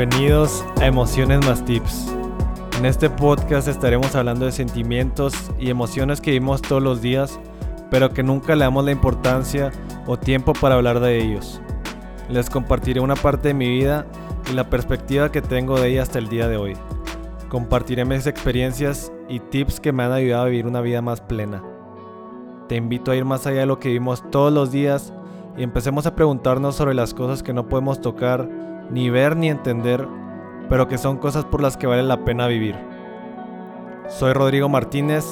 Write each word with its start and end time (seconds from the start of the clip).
Bienvenidos 0.00 0.64
a 0.80 0.86
Emociones 0.86 1.46
más 1.46 1.62
Tips. 1.62 2.06
En 2.78 2.86
este 2.86 3.10
podcast 3.10 3.68
estaremos 3.68 4.14
hablando 4.14 4.46
de 4.46 4.52
sentimientos 4.52 5.34
y 5.58 5.68
emociones 5.68 6.22
que 6.22 6.30
vivimos 6.30 6.62
todos 6.62 6.82
los 6.82 7.02
días, 7.02 7.38
pero 7.90 8.08
que 8.08 8.22
nunca 8.22 8.56
le 8.56 8.64
damos 8.64 8.82
la 8.82 8.92
importancia 8.92 9.70
o 10.06 10.16
tiempo 10.16 10.54
para 10.54 10.76
hablar 10.76 11.00
de 11.00 11.18
ellos. 11.18 11.60
Les 12.30 12.48
compartiré 12.48 13.00
una 13.00 13.14
parte 13.14 13.48
de 13.48 13.54
mi 13.54 13.68
vida 13.68 14.06
y 14.50 14.54
la 14.54 14.70
perspectiva 14.70 15.30
que 15.30 15.42
tengo 15.42 15.78
de 15.78 15.90
ella 15.90 16.04
hasta 16.04 16.18
el 16.18 16.30
día 16.30 16.48
de 16.48 16.56
hoy. 16.56 16.78
Compartiré 17.50 18.06
mis 18.06 18.26
experiencias 18.26 19.12
y 19.28 19.38
tips 19.38 19.80
que 19.80 19.92
me 19.92 20.02
han 20.02 20.12
ayudado 20.12 20.44
a 20.44 20.48
vivir 20.48 20.66
una 20.66 20.80
vida 20.80 21.02
más 21.02 21.20
plena. 21.20 21.62
Te 22.70 22.76
invito 22.76 23.10
a 23.10 23.16
ir 23.16 23.26
más 23.26 23.46
allá 23.46 23.60
de 23.60 23.66
lo 23.66 23.78
que 23.78 23.88
vivimos 23.88 24.24
todos 24.30 24.50
los 24.50 24.72
días 24.72 25.12
y 25.58 25.62
empecemos 25.62 26.06
a 26.06 26.16
preguntarnos 26.16 26.74
sobre 26.74 26.94
las 26.94 27.12
cosas 27.12 27.42
que 27.42 27.52
no 27.52 27.68
podemos 27.68 28.00
tocar, 28.00 28.48
ni 28.90 29.10
ver 29.10 29.36
ni 29.36 29.48
entender, 29.48 30.06
pero 30.68 30.88
que 30.88 30.98
son 30.98 31.16
cosas 31.16 31.44
por 31.44 31.62
las 31.62 31.76
que 31.76 31.86
vale 31.86 32.02
la 32.02 32.24
pena 32.24 32.46
vivir. 32.46 32.76
Soy 34.08 34.32
Rodrigo 34.32 34.68
Martínez 34.68 35.24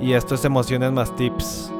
y 0.00 0.12
esto 0.12 0.34
es 0.34 0.44
Emociones 0.44 0.92
más 0.92 1.14
Tips. 1.16 1.72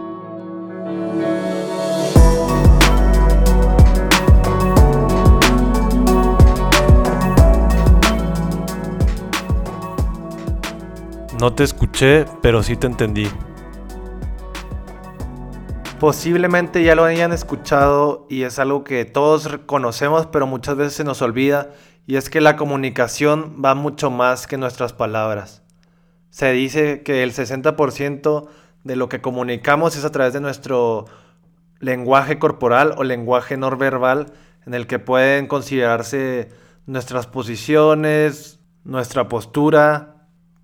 No 11.40 11.52
te 11.52 11.64
escuché, 11.64 12.24
pero 12.40 12.62
sí 12.62 12.76
te 12.76 12.86
entendí. 12.86 13.28
Posiblemente 15.98 16.84
ya 16.84 16.94
lo 16.94 17.04
hayan 17.04 17.32
escuchado 17.32 18.26
y 18.28 18.42
es 18.42 18.58
algo 18.58 18.84
que 18.84 19.06
todos 19.06 19.48
conocemos, 19.64 20.26
pero 20.26 20.46
muchas 20.46 20.76
veces 20.76 20.92
se 20.92 21.04
nos 21.04 21.22
olvida, 21.22 21.70
y 22.06 22.16
es 22.16 22.28
que 22.28 22.42
la 22.42 22.56
comunicación 22.56 23.62
va 23.64 23.74
mucho 23.74 24.10
más 24.10 24.46
que 24.46 24.58
nuestras 24.58 24.92
palabras. 24.92 25.62
Se 26.28 26.52
dice 26.52 27.02
que 27.02 27.22
el 27.22 27.32
60% 27.32 28.46
de 28.84 28.96
lo 28.96 29.08
que 29.08 29.22
comunicamos 29.22 29.96
es 29.96 30.04
a 30.04 30.12
través 30.12 30.34
de 30.34 30.40
nuestro 30.42 31.06
lenguaje 31.80 32.38
corporal 32.38 32.94
o 32.98 33.02
lenguaje 33.02 33.56
no 33.56 33.74
verbal, 33.74 34.34
en 34.66 34.74
el 34.74 34.86
que 34.86 34.98
pueden 34.98 35.46
considerarse 35.46 36.50
nuestras 36.84 37.26
posiciones, 37.26 38.60
nuestra 38.84 39.28
postura, 39.28 40.15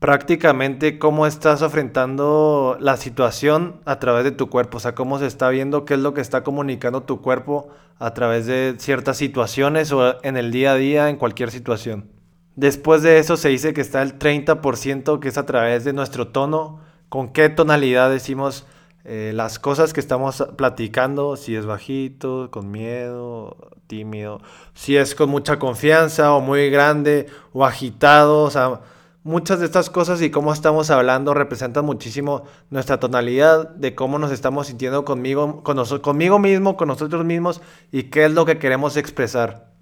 prácticamente 0.02 0.98
cómo 0.98 1.28
estás 1.28 1.62
enfrentando 1.62 2.76
la 2.80 2.96
situación 2.96 3.76
a 3.84 4.00
través 4.00 4.24
de 4.24 4.32
tu 4.32 4.50
cuerpo, 4.50 4.78
o 4.78 4.80
sea, 4.80 4.96
cómo 4.96 5.20
se 5.20 5.26
está 5.26 5.48
viendo 5.48 5.84
qué 5.84 5.94
es 5.94 6.00
lo 6.00 6.12
que 6.12 6.20
está 6.20 6.42
comunicando 6.42 7.04
tu 7.04 7.22
cuerpo 7.22 7.68
a 8.00 8.12
través 8.12 8.46
de 8.46 8.74
ciertas 8.78 9.16
situaciones 9.16 9.92
o 9.92 10.20
en 10.24 10.36
el 10.36 10.50
día 10.50 10.72
a 10.72 10.74
día, 10.74 11.08
en 11.08 11.14
cualquier 11.14 11.52
situación. 11.52 12.10
Después 12.56 13.02
de 13.02 13.20
eso 13.20 13.36
se 13.36 13.50
dice 13.50 13.74
que 13.74 13.80
está 13.80 14.02
el 14.02 14.18
30% 14.18 15.20
que 15.20 15.28
es 15.28 15.38
a 15.38 15.46
través 15.46 15.84
de 15.84 15.92
nuestro 15.92 16.26
tono, 16.26 16.80
con 17.08 17.32
qué 17.32 17.48
tonalidad 17.48 18.10
decimos 18.10 18.66
eh, 19.04 19.30
las 19.32 19.60
cosas 19.60 19.92
que 19.92 20.00
estamos 20.00 20.44
platicando, 20.56 21.36
si 21.36 21.54
es 21.54 21.64
bajito, 21.64 22.50
con 22.50 22.72
miedo, 22.72 23.56
tímido, 23.86 24.40
si 24.74 24.96
es 24.96 25.14
con 25.14 25.30
mucha 25.30 25.60
confianza 25.60 26.32
o 26.34 26.40
muy 26.40 26.70
grande 26.70 27.26
o 27.52 27.64
agitado, 27.64 28.42
o 28.42 28.50
sea, 28.50 28.80
muchas 29.24 29.60
de 29.60 29.66
estas 29.66 29.90
cosas 29.90 30.20
y 30.22 30.30
cómo 30.30 30.52
estamos 30.52 30.90
hablando 30.90 31.34
representan 31.34 31.84
muchísimo 31.84 32.44
nuestra 32.70 32.98
tonalidad 32.98 33.70
de 33.70 33.94
cómo 33.94 34.18
nos 34.18 34.32
estamos 34.32 34.66
sintiendo 34.66 35.04
conmigo, 35.04 35.62
con 35.62 35.82
conmigo 36.00 36.38
mismo, 36.38 36.76
con 36.76 36.88
nosotros 36.88 37.24
mismos 37.24 37.60
y 37.90 38.04
qué 38.04 38.24
es 38.24 38.32
lo 38.32 38.44
que 38.44 38.58
queremos 38.58 38.96
expresar. 38.96 39.72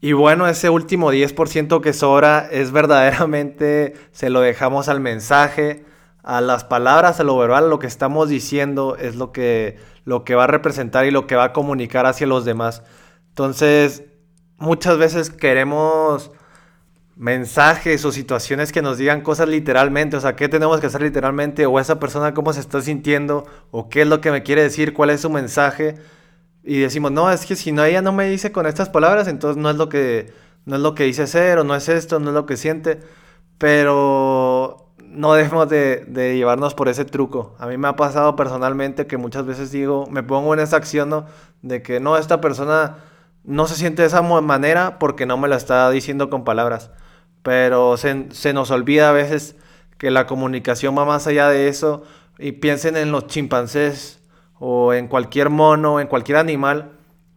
Y 0.00 0.12
bueno, 0.12 0.48
ese 0.48 0.70
último 0.70 1.12
10% 1.12 1.80
que 1.82 1.92
sobra 1.92 2.48
es 2.50 2.72
verdaderamente, 2.72 3.94
se 4.12 4.30
lo 4.30 4.40
dejamos 4.40 4.88
al 4.88 4.98
mensaje, 4.98 5.84
a 6.22 6.40
las 6.40 6.64
palabras, 6.64 7.20
a 7.20 7.24
lo 7.24 7.36
verbal, 7.36 7.68
lo 7.68 7.78
que 7.78 7.86
estamos 7.86 8.28
diciendo 8.28 8.96
es 8.96 9.16
lo 9.16 9.30
que, 9.30 9.78
lo 10.04 10.24
que 10.24 10.34
va 10.34 10.44
a 10.44 10.46
representar 10.46 11.04
y 11.06 11.10
lo 11.10 11.26
que 11.26 11.36
va 11.36 11.44
a 11.44 11.52
comunicar 11.52 12.06
hacia 12.06 12.26
los 12.26 12.44
demás. 12.46 12.82
Entonces, 13.28 14.04
muchas 14.58 14.96
veces 14.96 15.30
queremos 15.30 16.30
mensajes 17.20 18.02
o 18.06 18.12
situaciones 18.12 18.72
que 18.72 18.80
nos 18.80 18.96
digan 18.96 19.20
cosas 19.20 19.46
literalmente, 19.46 20.16
o 20.16 20.20
sea, 20.22 20.36
qué 20.36 20.48
tenemos 20.48 20.80
que 20.80 20.86
hacer 20.86 21.02
literalmente, 21.02 21.66
o 21.66 21.78
esa 21.78 22.00
persona 22.00 22.32
cómo 22.32 22.50
se 22.54 22.60
está 22.60 22.80
sintiendo, 22.80 23.46
o 23.70 23.90
qué 23.90 24.02
es 24.02 24.08
lo 24.08 24.22
que 24.22 24.30
me 24.30 24.42
quiere 24.42 24.62
decir, 24.62 24.94
cuál 24.94 25.10
es 25.10 25.20
su 25.20 25.28
mensaje, 25.28 25.96
y 26.64 26.80
decimos, 26.80 27.12
no, 27.12 27.30
es 27.30 27.44
que 27.44 27.56
si 27.56 27.72
no 27.72 27.84
ella 27.84 28.00
no 28.00 28.12
me 28.12 28.26
dice 28.30 28.52
con 28.52 28.66
estas 28.66 28.88
palabras, 28.88 29.28
entonces 29.28 29.62
no 29.62 29.68
es 29.68 29.76
lo 29.76 29.90
que, 29.90 30.32
no 30.64 30.76
es 30.76 30.82
lo 30.82 30.94
que 30.94 31.04
dice 31.04 31.26
ser, 31.26 31.58
o 31.58 31.64
no 31.64 31.74
es 31.74 31.90
esto, 31.90 32.20
no 32.20 32.30
es 32.30 32.34
lo 32.34 32.46
que 32.46 32.56
siente, 32.56 33.00
pero 33.58 34.86
no 35.04 35.34
debemos 35.34 35.68
de, 35.68 36.06
de 36.08 36.36
llevarnos 36.36 36.72
por 36.74 36.88
ese 36.88 37.04
truco. 37.04 37.54
A 37.58 37.66
mí 37.66 37.76
me 37.76 37.88
ha 37.88 37.96
pasado 37.96 38.34
personalmente 38.34 39.06
que 39.06 39.18
muchas 39.18 39.44
veces 39.44 39.70
digo, 39.70 40.06
me 40.10 40.22
pongo 40.22 40.54
en 40.54 40.60
esa 40.60 40.78
acción, 40.78 41.10
¿no? 41.10 41.26
De 41.60 41.82
que 41.82 42.00
no, 42.00 42.16
esta 42.16 42.40
persona 42.40 42.96
no 43.44 43.66
se 43.66 43.74
siente 43.74 44.00
de 44.02 44.08
esa 44.08 44.22
manera 44.22 44.98
porque 44.98 45.26
no 45.26 45.36
me 45.36 45.48
la 45.48 45.56
está 45.56 45.90
diciendo 45.90 46.30
con 46.30 46.44
palabras 46.44 46.90
pero 47.42 47.96
se, 47.96 48.52
nos 48.52 48.70
olvida 48.70 49.10
a 49.10 49.12
veces 49.12 49.56
que 49.98 50.10
la 50.10 50.26
comunicación 50.26 50.96
va 50.96 51.04
más 51.04 51.26
allá 51.26 51.48
de 51.48 51.68
eso 51.68 52.02
y 52.38 52.52
piensen 52.52 52.96
en 52.96 53.12
los 53.12 53.26
chimpancés 53.26 54.20
o 54.58 54.92
en 54.92 55.08
cualquier 55.08 55.50
mono, 55.50 56.00
en 56.00 56.06
cualquier 56.06 56.38
animal, 56.38 56.92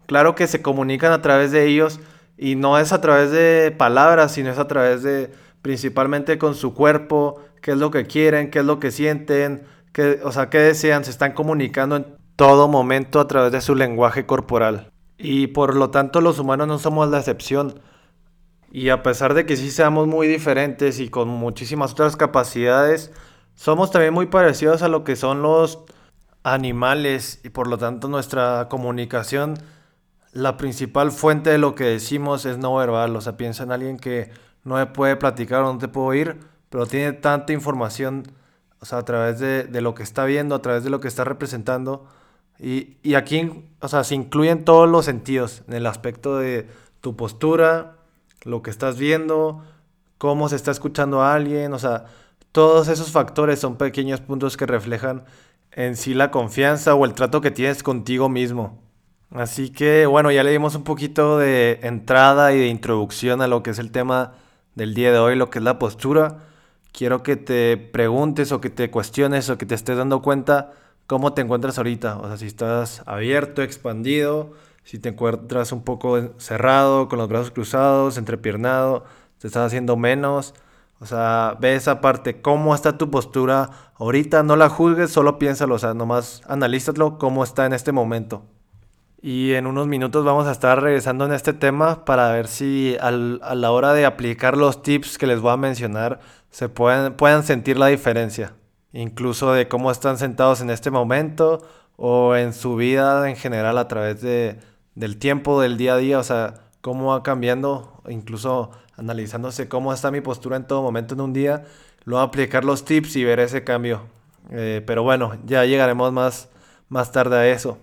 claro 0.08 0.36
que 0.36 0.47
se 0.47 0.62
comunican 0.62 1.12
a 1.12 1.22
través 1.22 1.52
de 1.52 1.66
ellos 1.66 2.00
y 2.38 2.56
no 2.56 2.78
es 2.80 2.91
a 2.91 3.02
través 3.02 3.31
de 3.31 3.74
palabras, 3.78 4.34
sino 4.34 4.50
es 4.50 4.59
a 4.59 4.68
través 4.68 5.03
de 5.03 5.31
principalmente 5.62 6.38
con 6.38 6.56
su 6.56 6.74
cuerpo, 6.74 7.40
qué 7.62 7.72
es 7.72 7.78
lo 7.78 7.91
que 7.91 8.06
quieren, 8.06 8.52
qué 8.52 8.59
es 8.59 8.66
lo 8.66 8.80
que 8.80 8.91
sienten, 8.91 9.64
qué, 9.94 10.20
o 10.24 10.31
sea, 10.31 10.50
qué 10.50 10.59
desean, 10.59 11.06
se 11.06 11.12
están 11.12 11.31
comunicando 11.31 11.96
en 11.96 12.06
todo 12.35 12.68
momento 12.68 13.20
a 13.20 13.28
través 13.28 13.52
de 13.52 13.62
su 13.62 13.75
lenguaje 13.75 14.25
corporal. 14.25 14.91
Y 15.18 15.47
por 15.47 15.75
lo 15.75 15.90
tanto 15.90 16.20
los 16.20 16.40
humanos 16.40 16.68
no 16.68 16.80
somos 16.80 17.09
la 17.09 17.20
excepción. 17.20 17.80
Y 18.73 18.89
a 18.89 19.03
pesar 19.03 19.35
de 19.35 19.45
que 19.45 19.56
sí 19.56 19.69
seamos 19.69 20.07
muy 20.07 20.28
diferentes 20.28 21.00
y 21.00 21.09
con 21.09 21.28
muchísimas 21.28 21.91
otras 21.91 22.16
capacidades, 22.16 23.11
somos 23.53 23.91
también 23.91 24.16
muy 24.16 24.25
parecidos 24.25 24.81
a 24.81 24.88
lo 24.88 25.03
que 25.03 25.16
son 25.16 25.44
los 25.44 25.84
animales 26.41 27.39
y 27.44 27.50
por 27.50 27.67
lo 27.67 27.78
tanto 27.78 28.07
nuestra 28.07 28.67
comunicación, 28.69 29.59
la 30.31 30.57
principal 30.57 31.11
fuente 31.11 31.51
de 31.51 31.59
lo 31.59 31.75
que 31.75 31.84
decimos 31.84 32.47
es 32.47 32.57
no 32.57 32.75
verbal. 32.75 33.16
O 33.16 33.22
sea, 33.22 33.38
piensa 33.38 33.61
en 33.61 33.72
alguien 33.72 34.00
que 34.00 34.31
no 34.63 34.78
me 34.78 34.88
puede 34.88 35.17
platicar 35.17 35.61
o 35.61 35.72
no 35.72 35.78
te 35.78 35.88
puedo 35.88 36.07
oír, 36.07 36.40
pero 36.72 36.88
tiene 36.88 37.13
tanta 37.13 37.53
información, 37.53 38.23
o 38.79 38.85
sea, 38.85 38.97
a 38.97 39.05
través 39.05 39.38
de, 39.38 39.66
de 39.66 39.81
lo 39.81 39.94
que 39.94 40.01
está 40.01 40.25
viendo, 40.25 40.55
a 40.55 40.63
través 40.63 40.84
de 40.84 40.90
lo 40.90 41.00
que 41.00 41.09
está 41.09 41.23
representando. 41.23 42.07
Y, 42.57 42.97
y 43.03 43.13
aquí, 43.13 43.69
o 43.81 43.88
sea, 43.88 44.03
se 44.03 44.16
incluyen 44.16 44.66
todos 44.66 44.90
los 44.90 45.05
sentidos, 45.05 45.61
en 45.67 45.75
el 45.75 45.85
aspecto 45.85 46.40
de 46.40 46.67
tu 47.01 47.16
postura, 47.16 47.97
lo 48.43 48.61
que 48.61 48.69
estás 48.69 48.97
viendo, 48.97 49.63
cómo 50.17 50.49
se 50.49 50.55
está 50.55 50.71
escuchando 50.71 51.21
a 51.21 51.33
alguien, 51.33 51.73
o 51.73 51.79
sea, 51.79 52.05
todos 52.51 52.87
esos 52.87 53.11
factores 53.11 53.59
son 53.59 53.77
pequeños 53.77 54.21
puntos 54.21 54.57
que 54.57 54.65
reflejan 54.65 55.25
en 55.71 55.95
sí 55.97 56.13
la 56.13 56.31
confianza 56.31 56.95
o 56.95 57.05
el 57.05 57.13
trato 57.13 57.41
que 57.41 57.51
tienes 57.51 57.83
contigo 57.83 58.29
mismo. 58.29 58.79
Así 59.31 59.71
que 59.71 60.05
bueno, 60.05 60.31
ya 60.31 60.43
le 60.43 60.51
dimos 60.51 60.75
un 60.75 60.83
poquito 60.83 61.39
de 61.39 61.79
entrada 61.81 62.53
y 62.53 62.59
de 62.59 62.67
introducción 62.67 63.41
a 63.41 63.47
lo 63.47 63.63
que 63.63 63.71
es 63.71 63.79
el 63.79 63.91
tema 63.91 64.33
del 64.75 64.93
día 64.93 65.11
de 65.11 65.17
hoy, 65.17 65.35
lo 65.35 65.49
que 65.49 65.59
es 65.59 65.65
la 65.65 65.79
postura. 65.79 66.39
Quiero 66.91 67.23
que 67.23 67.35
te 67.35 67.77
preguntes 67.77 68.51
o 68.51 68.61
que 68.61 68.69
te 68.69 68.91
cuestiones 68.91 69.49
o 69.49 69.57
que 69.57 69.65
te 69.65 69.73
estés 69.73 69.97
dando 69.97 70.21
cuenta 70.21 70.73
cómo 71.07 71.33
te 71.33 71.41
encuentras 71.41 71.77
ahorita. 71.79 72.19
O 72.19 72.28
sea, 72.28 72.37
si 72.37 72.46
estás 72.46 73.01
abierto, 73.07 73.63
expandido, 73.63 74.53
si 74.84 75.00
te 75.00 75.09
encuentras 75.09 75.72
un 75.72 75.84
poco 75.84 76.34
cerrado, 76.38 77.08
con 77.08 77.20
los 77.20 77.30
brazos 77.30 77.52
cruzados, 77.52 78.18
entrepiernado, 78.18 79.06
te 79.40 79.47
estás 79.47 79.68
haciendo 79.68 79.97
menos. 79.97 80.53
O 81.00 81.06
sea, 81.06 81.58
ve 81.59 81.76
esa 81.76 82.00
parte, 82.00 82.41
cómo 82.41 82.74
está 82.74 82.97
tu 82.97 83.12
postura 83.12 83.70
ahorita, 83.96 84.44
no 84.44 84.56
la 84.56 84.70
juzgues, 84.70 85.12
solo 85.12 85.38
piénsalo, 85.38 85.76
o 85.76 85.80
sea, 85.80 85.94
nomás 85.94 86.41
analízalo 86.47 87.18
cómo 87.18 87.44
está 87.44 87.66
en 87.66 87.74
este 87.74 87.91
momento. 87.91 88.46
Y 89.22 89.53
en 89.53 89.68
unos 89.68 89.88
minutos 89.88 90.26
vamos 90.26 90.47
a 90.47 90.52
estar 90.52 90.82
regresando 90.82 91.26
en 91.26 91.34
este 91.34 91.53
tema 91.53 92.03
para 92.03 92.32
ver 92.32 92.47
si 92.47 92.97
a 93.02 93.12
la 93.12 93.72
hora 93.72 93.94
de 93.94 94.06
aplicar 94.06 94.58
los 94.58 94.82
tips 94.82 95.18
que 95.18 95.28
les 95.28 95.40
voy 95.40 95.52
a 95.52 95.58
mencionar 95.58 96.20
se 96.50 96.70
pueden, 96.70 97.14
puedan 97.14 97.44
sentir 97.44 97.78
la 97.78 97.88
diferencia. 97.88 98.53
Incluso 98.91 99.53
de 99.53 99.68
cómo 99.68 99.91
están 99.91 100.18
sentados 100.18 100.62
en 100.62 100.70
este 100.70 100.91
momento 100.91 101.66
o 101.96 102.35
en 102.35 102.53
su 102.53 102.76
vida 102.76 103.30
en 103.30 103.35
general 103.35 103.78
a 103.78 103.88
través 103.88 104.22
de, 104.22 104.59
del 104.95 105.17
tiempo, 105.17 105.61
del 105.61 105.78
día 105.78 105.95
a 105.95 105.97
día, 105.97 106.19
o 106.19 106.23
sea, 106.23 106.61
cómo 106.81 107.07
va 107.07 107.23
cambiando, 107.23 108.01
incluso 108.09 108.72
analizándose 108.97 109.67
cómo 109.67 109.93
está 109.93 110.11
mi 110.11 110.22
postura 110.22 110.57
en 110.57 110.67
todo 110.67 110.81
momento 110.81 111.16
en 111.16 111.22
un 111.22 111.34
día, 111.34 111.66
luego 112.05 112.22
aplicar 112.23 112.66
los 112.66 112.85
tips 112.85 113.16
y 113.16 113.23
ver 113.23 113.40
ese 113.40 113.63
cambio. 113.63 114.01
Eh, 114.51 114.84
pero 114.85 115.03
bueno, 115.03 115.37
ya 115.45 115.66
llegaremos 115.66 116.11
más, 116.11 116.49
más 116.90 117.11
tarde 117.11 117.37
a 117.37 117.47
eso. 117.47 117.78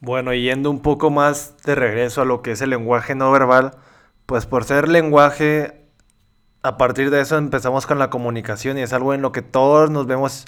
Bueno, 0.00 0.34
yendo 0.34 0.70
un 0.70 0.80
poco 0.80 1.10
más 1.10 1.56
de 1.64 1.74
regreso 1.74 2.20
a 2.22 2.24
lo 2.26 2.42
que 2.42 2.52
es 2.52 2.60
el 2.60 2.70
lenguaje 2.70 3.14
no 3.14 3.32
verbal, 3.32 3.72
Pues 4.26 4.46
por 4.46 4.64
ser 4.64 4.88
lenguaje, 4.88 5.88
a 6.62 6.76
partir 6.78 7.10
de 7.10 7.20
eso 7.20 7.36
empezamos 7.36 7.86
con 7.86 7.98
la 7.98 8.10
comunicación 8.10 8.78
y 8.78 8.82
es 8.82 8.92
algo 8.92 9.14
en 9.14 9.22
lo 9.22 9.32
que 9.32 9.42
todos 9.42 9.90
nos 9.90 10.06
vemos 10.06 10.46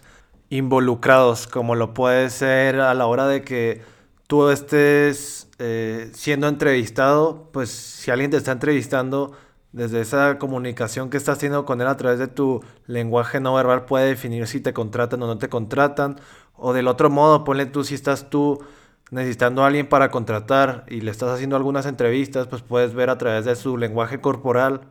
involucrados, 0.50 1.46
como 1.46 1.74
lo 1.74 1.94
puede 1.94 2.30
ser 2.30 2.80
a 2.80 2.94
la 2.94 3.06
hora 3.06 3.26
de 3.26 3.42
que 3.42 3.82
tú 4.26 4.48
estés 4.50 5.45
eh, 5.58 6.10
siendo 6.12 6.48
entrevistado, 6.48 7.48
pues 7.52 7.70
si 7.70 8.10
alguien 8.10 8.30
te 8.30 8.36
está 8.36 8.52
entrevistando, 8.52 9.32
desde 9.76 10.00
esa 10.00 10.38
comunicación 10.38 11.10
que 11.10 11.18
estás 11.18 11.38
teniendo 11.38 11.66
con 11.66 11.82
él 11.82 11.86
a 11.86 11.96
través 11.98 12.18
de 12.18 12.28
tu 12.28 12.62
lenguaje 12.86 13.40
no 13.40 13.54
verbal 13.54 13.84
puede 13.84 14.06
definir 14.06 14.46
si 14.46 14.60
te 14.60 14.72
contratan 14.72 15.22
o 15.22 15.26
no 15.26 15.36
te 15.36 15.50
contratan. 15.50 16.16
O 16.54 16.72
del 16.72 16.88
otro 16.88 17.10
modo, 17.10 17.44
ponle 17.44 17.66
tú 17.66 17.84
si 17.84 17.94
estás 17.94 18.30
tú 18.30 18.58
necesitando 19.10 19.62
a 19.62 19.66
alguien 19.66 19.86
para 19.86 20.10
contratar 20.10 20.86
y 20.88 21.02
le 21.02 21.10
estás 21.10 21.28
haciendo 21.30 21.56
algunas 21.56 21.84
entrevistas, 21.84 22.46
pues 22.46 22.62
puedes 22.62 22.94
ver 22.94 23.10
a 23.10 23.18
través 23.18 23.44
de 23.44 23.54
su 23.54 23.76
lenguaje 23.76 24.20
corporal 24.20 24.88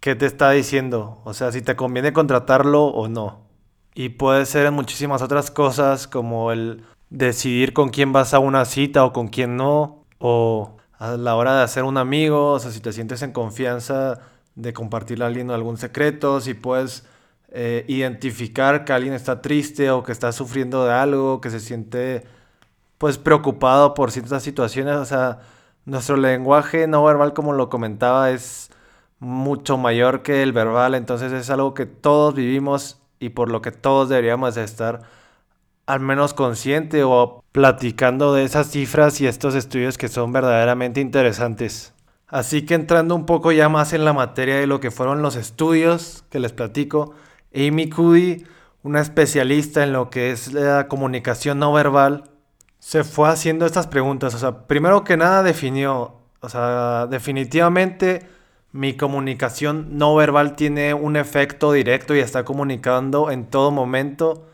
qué 0.00 0.14
te 0.14 0.26
está 0.26 0.50
diciendo. 0.50 1.20
O 1.24 1.34
sea, 1.34 1.52
si 1.52 1.60
te 1.60 1.76
conviene 1.76 2.14
contratarlo 2.14 2.84
o 2.86 3.08
no. 3.08 3.44
Y 3.94 4.10
puede 4.10 4.46
ser 4.46 4.66
en 4.66 4.74
muchísimas 4.74 5.22
otras 5.22 5.50
cosas 5.50 6.08
como 6.08 6.50
el 6.50 6.82
decidir 7.14 7.72
con 7.72 7.90
quién 7.90 8.12
vas 8.12 8.34
a 8.34 8.40
una 8.40 8.64
cita 8.64 9.04
o 9.04 9.12
con 9.12 9.28
quién 9.28 9.56
no. 9.56 10.04
O 10.18 10.76
a 10.98 11.16
la 11.16 11.36
hora 11.36 11.56
de 11.56 11.62
hacer 11.62 11.84
un 11.84 11.96
amigo, 11.96 12.52
o 12.52 12.58
sea, 12.58 12.70
si 12.70 12.80
te 12.80 12.92
sientes 12.92 13.22
en 13.22 13.32
confianza 13.32 14.20
de 14.54 14.72
compartirle 14.72 15.24
a 15.24 15.28
alguien 15.28 15.50
algún 15.50 15.76
secreto, 15.76 16.40
si 16.40 16.54
puedes 16.54 17.06
eh, 17.50 17.84
identificar 17.88 18.84
que 18.84 18.92
alguien 18.92 19.14
está 19.14 19.42
triste 19.42 19.90
o 19.90 20.02
que 20.02 20.12
está 20.12 20.32
sufriendo 20.32 20.84
de 20.84 20.92
algo, 20.92 21.40
que 21.40 21.50
se 21.50 21.60
siente 21.60 22.24
pues 22.98 23.18
preocupado 23.18 23.94
por 23.94 24.10
ciertas 24.12 24.42
situaciones, 24.42 24.96
o 24.96 25.04
sea, 25.04 25.40
nuestro 25.84 26.16
lenguaje 26.16 26.86
no 26.86 27.04
verbal, 27.04 27.34
como 27.34 27.52
lo 27.52 27.68
comentaba, 27.68 28.30
es 28.30 28.70
mucho 29.18 29.76
mayor 29.78 30.22
que 30.22 30.42
el 30.42 30.52
verbal, 30.52 30.94
entonces 30.94 31.32
es 31.32 31.50
algo 31.50 31.74
que 31.74 31.86
todos 31.86 32.34
vivimos 32.34 33.00
y 33.18 33.30
por 33.30 33.50
lo 33.50 33.62
que 33.62 33.72
todos 33.72 34.08
deberíamos 34.08 34.56
estar 34.56 35.02
al 35.86 36.00
menos 36.00 36.34
consciente 36.34 37.04
o 37.04 37.44
platicando 37.52 38.34
de 38.34 38.44
esas 38.44 38.70
cifras 38.70 39.20
y 39.20 39.26
estos 39.26 39.54
estudios 39.54 39.98
que 39.98 40.08
son 40.08 40.32
verdaderamente 40.32 41.00
interesantes. 41.00 41.94
Así 42.26 42.64
que 42.66 42.74
entrando 42.74 43.14
un 43.14 43.26
poco 43.26 43.52
ya 43.52 43.68
más 43.68 43.92
en 43.92 44.04
la 44.04 44.12
materia 44.12 44.56
de 44.56 44.66
lo 44.66 44.80
que 44.80 44.90
fueron 44.90 45.22
los 45.22 45.36
estudios 45.36 46.24
que 46.30 46.40
les 46.40 46.52
platico, 46.52 47.14
Amy 47.54 47.88
Cuddy, 47.88 48.44
una 48.82 49.00
especialista 49.00 49.84
en 49.84 49.92
lo 49.92 50.10
que 50.10 50.30
es 50.30 50.52
la 50.52 50.88
comunicación 50.88 51.58
no 51.58 51.72
verbal, 51.72 52.24
se 52.78 53.04
fue 53.04 53.28
haciendo 53.28 53.66
estas 53.66 53.86
preguntas. 53.86 54.34
O 54.34 54.38
sea, 54.38 54.66
primero 54.66 55.04
que 55.04 55.16
nada 55.16 55.42
definió, 55.42 56.16
o 56.40 56.48
sea, 56.48 57.06
definitivamente 57.08 58.26
mi 58.72 58.94
comunicación 58.94 59.96
no 59.96 60.14
verbal 60.16 60.56
tiene 60.56 60.94
un 60.94 61.16
efecto 61.16 61.70
directo 61.72 62.14
y 62.14 62.18
está 62.18 62.44
comunicando 62.44 63.30
en 63.30 63.46
todo 63.46 63.70
momento 63.70 64.48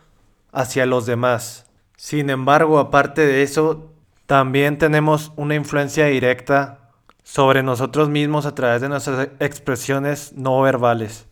hacia 0.52 0.86
los 0.86 1.06
demás. 1.06 1.66
Sin 1.96 2.30
embargo, 2.30 2.78
aparte 2.78 3.26
de 3.26 3.42
eso, 3.42 3.92
también 4.26 4.78
tenemos 4.78 5.32
una 5.36 5.54
influencia 5.54 6.06
directa 6.06 6.90
sobre 7.22 7.62
nosotros 7.62 8.08
mismos 8.08 8.46
a 8.46 8.54
través 8.54 8.80
de 8.80 8.88
nuestras 8.88 9.28
expresiones 9.38 10.32
no 10.34 10.60
verbales. 10.62 11.26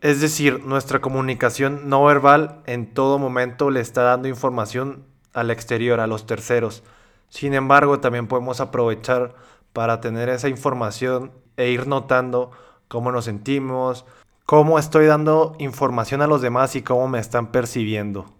Es 0.00 0.20
decir, 0.20 0.64
nuestra 0.64 1.00
comunicación 1.00 1.88
no 1.88 2.04
verbal 2.04 2.60
en 2.66 2.92
todo 2.92 3.18
momento 3.18 3.70
le 3.70 3.80
está 3.80 4.02
dando 4.02 4.28
información 4.28 5.04
al 5.32 5.50
exterior, 5.50 6.00
a 6.00 6.06
los 6.06 6.26
terceros. 6.26 6.82
Sin 7.28 7.54
embargo, 7.54 8.00
también 8.00 8.26
podemos 8.26 8.60
aprovechar 8.60 9.34
para 9.72 10.00
tener 10.00 10.28
esa 10.28 10.48
información 10.48 11.32
e 11.56 11.70
ir 11.70 11.86
notando 11.86 12.50
cómo 12.88 13.12
nos 13.12 13.24
sentimos, 13.24 14.04
cómo 14.44 14.78
estoy 14.78 15.06
dando 15.06 15.54
información 15.58 16.22
a 16.22 16.26
los 16.26 16.42
demás 16.42 16.76
y 16.76 16.82
cómo 16.82 17.08
me 17.08 17.18
están 17.18 17.50
percibiendo. 17.50 18.33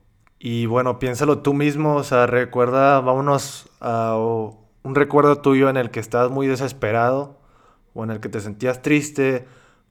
Y 0.46 0.66
bueno, 0.66 0.98
piénsalo 0.98 1.38
tú 1.38 1.54
mismo, 1.54 1.96
o 1.96 2.02
sea, 2.02 2.26
recuerda, 2.26 3.00
vámonos 3.00 3.66
a 3.80 4.14
un 4.18 4.94
recuerdo 4.94 5.36
tuyo 5.36 5.70
en 5.70 5.78
el 5.78 5.90
que 5.90 6.00
estabas 6.00 6.30
muy 6.30 6.46
desesperado 6.46 7.38
o 7.94 8.04
en 8.04 8.10
el 8.10 8.20
que 8.20 8.28
te 8.28 8.40
sentías 8.40 8.82
triste 8.82 9.46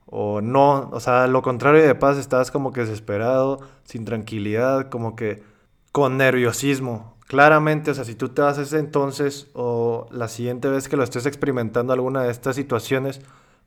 o 0.05 0.41
no, 0.41 0.91
o 0.91 0.99
sea, 0.99 1.25
lo 1.25 1.41
contrario 1.41 1.81
de 1.81 1.95
paz, 1.95 2.19
estabas 2.19 2.51
como 2.51 2.71
que 2.71 2.81
desesperado, 2.81 3.61
sin 3.83 4.05
tranquilidad, 4.05 4.89
como 4.89 5.15
que 5.15 5.41
con 5.91 6.17
nerviosismo. 6.17 7.17
Claramente, 7.25 7.89
o 7.89 7.95
sea, 7.95 8.05
si 8.05 8.13
tú 8.13 8.29
te 8.29 8.43
vas 8.43 8.59
ese 8.59 8.77
entonces 8.77 9.49
o 9.55 10.05
la 10.11 10.27
siguiente 10.27 10.69
vez 10.69 10.87
que 10.87 10.97
lo 10.97 11.03
estés 11.03 11.25
experimentando 11.25 11.93
alguna 11.93 12.21
de 12.21 12.29
estas 12.29 12.55
situaciones, 12.55 13.21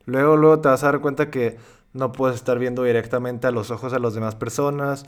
luego 0.05 0.37
luego 0.37 0.61
te 0.61 0.69
vas 0.69 0.83
a 0.83 0.93
dar 0.93 1.01
cuenta 1.01 1.29
que 1.31 1.57
no 1.91 2.13
puedes 2.13 2.37
estar 2.37 2.59
viendo 2.59 2.83
directamente 2.83 3.45
a 3.45 3.51
los 3.51 3.71
ojos 3.71 3.91
a 3.91 3.99
las 3.99 4.13
demás 4.13 4.35
personas, 4.35 5.05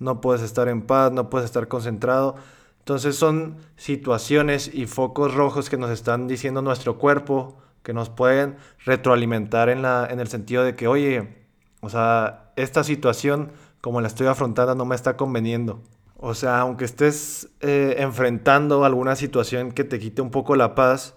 no 0.00 0.20
puedes 0.20 0.42
estar 0.42 0.68
en 0.68 0.82
paz, 0.82 1.12
no 1.12 1.30
puedes 1.30 1.46
estar 1.46 1.68
concentrado. 1.68 2.36
Entonces 2.80 3.16
son 3.16 3.56
situaciones 3.76 4.72
y 4.72 4.86
focos 4.86 5.34
rojos 5.34 5.70
que 5.70 5.76
nos 5.76 5.90
están 5.90 6.26
diciendo 6.26 6.62
nuestro 6.62 6.98
cuerpo, 6.98 7.56
que 7.82 7.92
nos 7.92 8.10
pueden 8.10 8.56
retroalimentar 8.84 9.68
en, 9.68 9.82
la, 9.82 10.06
en 10.10 10.20
el 10.20 10.28
sentido 10.28 10.64
de 10.64 10.74
que, 10.74 10.88
oye, 10.88 11.44
o 11.80 11.88
sea, 11.88 12.52
esta 12.56 12.84
situación 12.84 13.52
como 13.80 14.00
la 14.00 14.08
estoy 14.08 14.28
afrontando 14.28 14.74
no 14.74 14.84
me 14.84 14.94
está 14.94 15.16
conveniendo. 15.16 15.82
O 16.16 16.34
sea, 16.34 16.60
aunque 16.60 16.84
estés 16.84 17.50
eh, 17.60 17.96
enfrentando 17.98 18.84
alguna 18.84 19.16
situación 19.16 19.72
que 19.72 19.82
te 19.82 19.98
quite 19.98 20.22
un 20.22 20.30
poco 20.30 20.54
la 20.54 20.76
paz, 20.76 21.16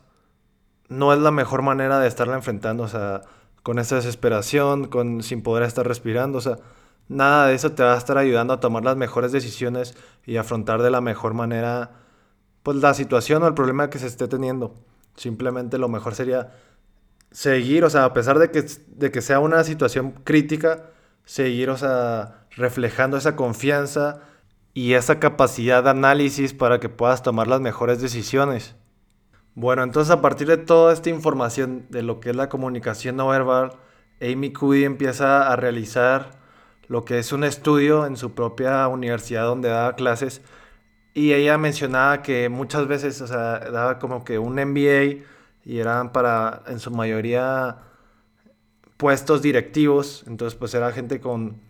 no 0.90 1.14
es 1.14 1.20
la 1.20 1.30
mejor 1.30 1.62
manera 1.62 2.00
de 2.00 2.08
estarla 2.08 2.36
enfrentando, 2.36 2.84
o 2.84 2.88
sea, 2.88 3.22
con 3.62 3.78
esa 3.78 3.96
desesperación, 3.98 4.88
con, 4.88 5.22
sin 5.22 5.44
poder 5.44 5.64
estar 5.64 5.88
respirando, 5.88 6.40
o 6.40 6.42
sea, 6.42 6.58
nada 7.08 7.48
de 7.48 7.56
eso 7.56 7.72
te 7.72 7.84
va 7.84 7.94
a 7.94 7.98
estar 7.98 8.18
ayudando 8.18 8.54
a 8.54 8.60
tomar 8.60 8.84
las 8.84 8.98
mejores 8.98 9.32
decisiones 9.32 9.96
y 10.26 10.38
afrontar 10.38 10.82
de 10.82 10.90
la 10.90 11.02
mejor 11.02 11.34
manera 11.34 11.92
pues 12.64 12.78
la 12.78 12.94
situación 12.94 13.44
o 13.44 13.48
el 13.48 13.54
problema 13.54 13.90
que 13.90 14.00
se 14.00 14.08
esté 14.08 14.28
teniendo. 14.28 14.74
Simplemente 15.16 15.78
lo 15.78 15.88
mejor 15.88 16.16
sería 16.16 16.52
seguir, 17.32 17.84
o 17.84 17.90
sea, 17.90 18.06
a 18.06 18.14
pesar 18.14 18.40
de 18.40 18.50
que, 18.50 18.66
de 18.88 19.12
que 19.12 19.22
sea 19.22 19.40
una 19.40 19.64
situación 19.64 20.14
crítica, 20.24 20.90
seguir, 21.26 21.70
o 21.70 21.78
sea, 21.78 22.48
reflejando 22.52 23.18
esa 23.18 23.36
confianza 23.36 24.22
y 24.74 24.94
esa 24.94 25.20
capacidad 25.20 25.84
de 25.84 25.92
análisis 25.92 26.54
para 26.54 26.80
que 26.80 26.90
puedas 26.90 27.24
tomar 27.24 27.48
las 27.48 27.62
mejores 27.62 28.02
decisiones. 28.02 28.76
Bueno, 29.54 29.84
entonces 29.84 30.12
a 30.12 30.22
partir 30.22 30.48
de 30.48 30.58
toda 30.58 30.92
esta 30.92 31.10
información 31.10 31.86
de 31.90 32.02
lo 32.02 32.20
que 32.20 32.32
es 32.32 32.36
la 32.36 32.50
comunicación 32.50 33.16
no 33.16 33.28
verbal, 33.28 33.74
Amy 34.22 34.52
Cuddy 34.52 34.84
empieza 34.84 35.52
a 35.52 35.56
realizar 35.56 36.45
lo 36.88 37.06
que 37.06 37.20
es 37.20 37.32
un 37.32 37.44
estudio 37.44 38.06
en 38.06 38.18
su 38.18 38.34
propia 38.34 38.88
universidad 38.88 39.46
donde 39.46 39.70
daba 39.70 39.96
clases. 39.96 40.42
Y 41.14 41.34
ella 41.34 41.58
mencionaba 41.58 42.22
que 42.22 42.50
muchas 42.50 42.88
veces, 42.88 43.22
o 43.22 43.28
sea, 43.28 43.60
daba 43.60 44.00
como 44.00 44.26
que 44.26 44.38
un 44.38 44.56
MBA 44.56 45.24
y 45.64 45.80
eran 45.80 46.12
para, 46.12 46.64
en 46.68 46.80
su 46.80 46.92
mayoría, 46.92 47.78
puestos 48.98 49.42
directivos. 49.42 50.24
Entonces, 50.28 50.58
pues 50.58 50.74
era 50.74 50.92
gente 50.92 51.20
con, 51.20 51.62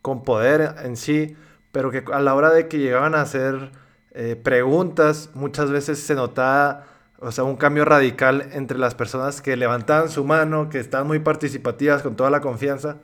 con 0.00 0.22
poder 0.24 0.76
en 0.84 0.96
sí, 0.96 1.36
pero 1.72 1.90
que 1.90 2.04
a 2.12 2.20
la 2.20 2.34
hora 2.34 2.50
de 2.50 2.68
que 2.68 2.78
llegaban 2.78 3.14
a 3.14 3.22
hacer 3.22 3.72
eh, 4.12 4.36
preguntas, 4.36 5.30
muchas 5.34 5.70
veces 5.70 5.98
se 5.98 6.14
notaba, 6.14 6.84
o 7.18 7.32
sea, 7.32 7.44
un 7.44 7.56
cambio 7.56 7.84
radical 7.84 8.48
entre 8.52 8.78
las 8.78 8.94
personas 8.94 9.42
que 9.42 9.56
levantaban 9.56 10.08
su 10.08 10.24
mano, 10.24 10.68
que 10.68 10.78
estaban 10.78 11.06
muy 11.08 11.18
participativas 11.18 12.02
con 12.02 12.16
toda 12.16 12.30
la 12.30 12.40
confianza 12.40 12.98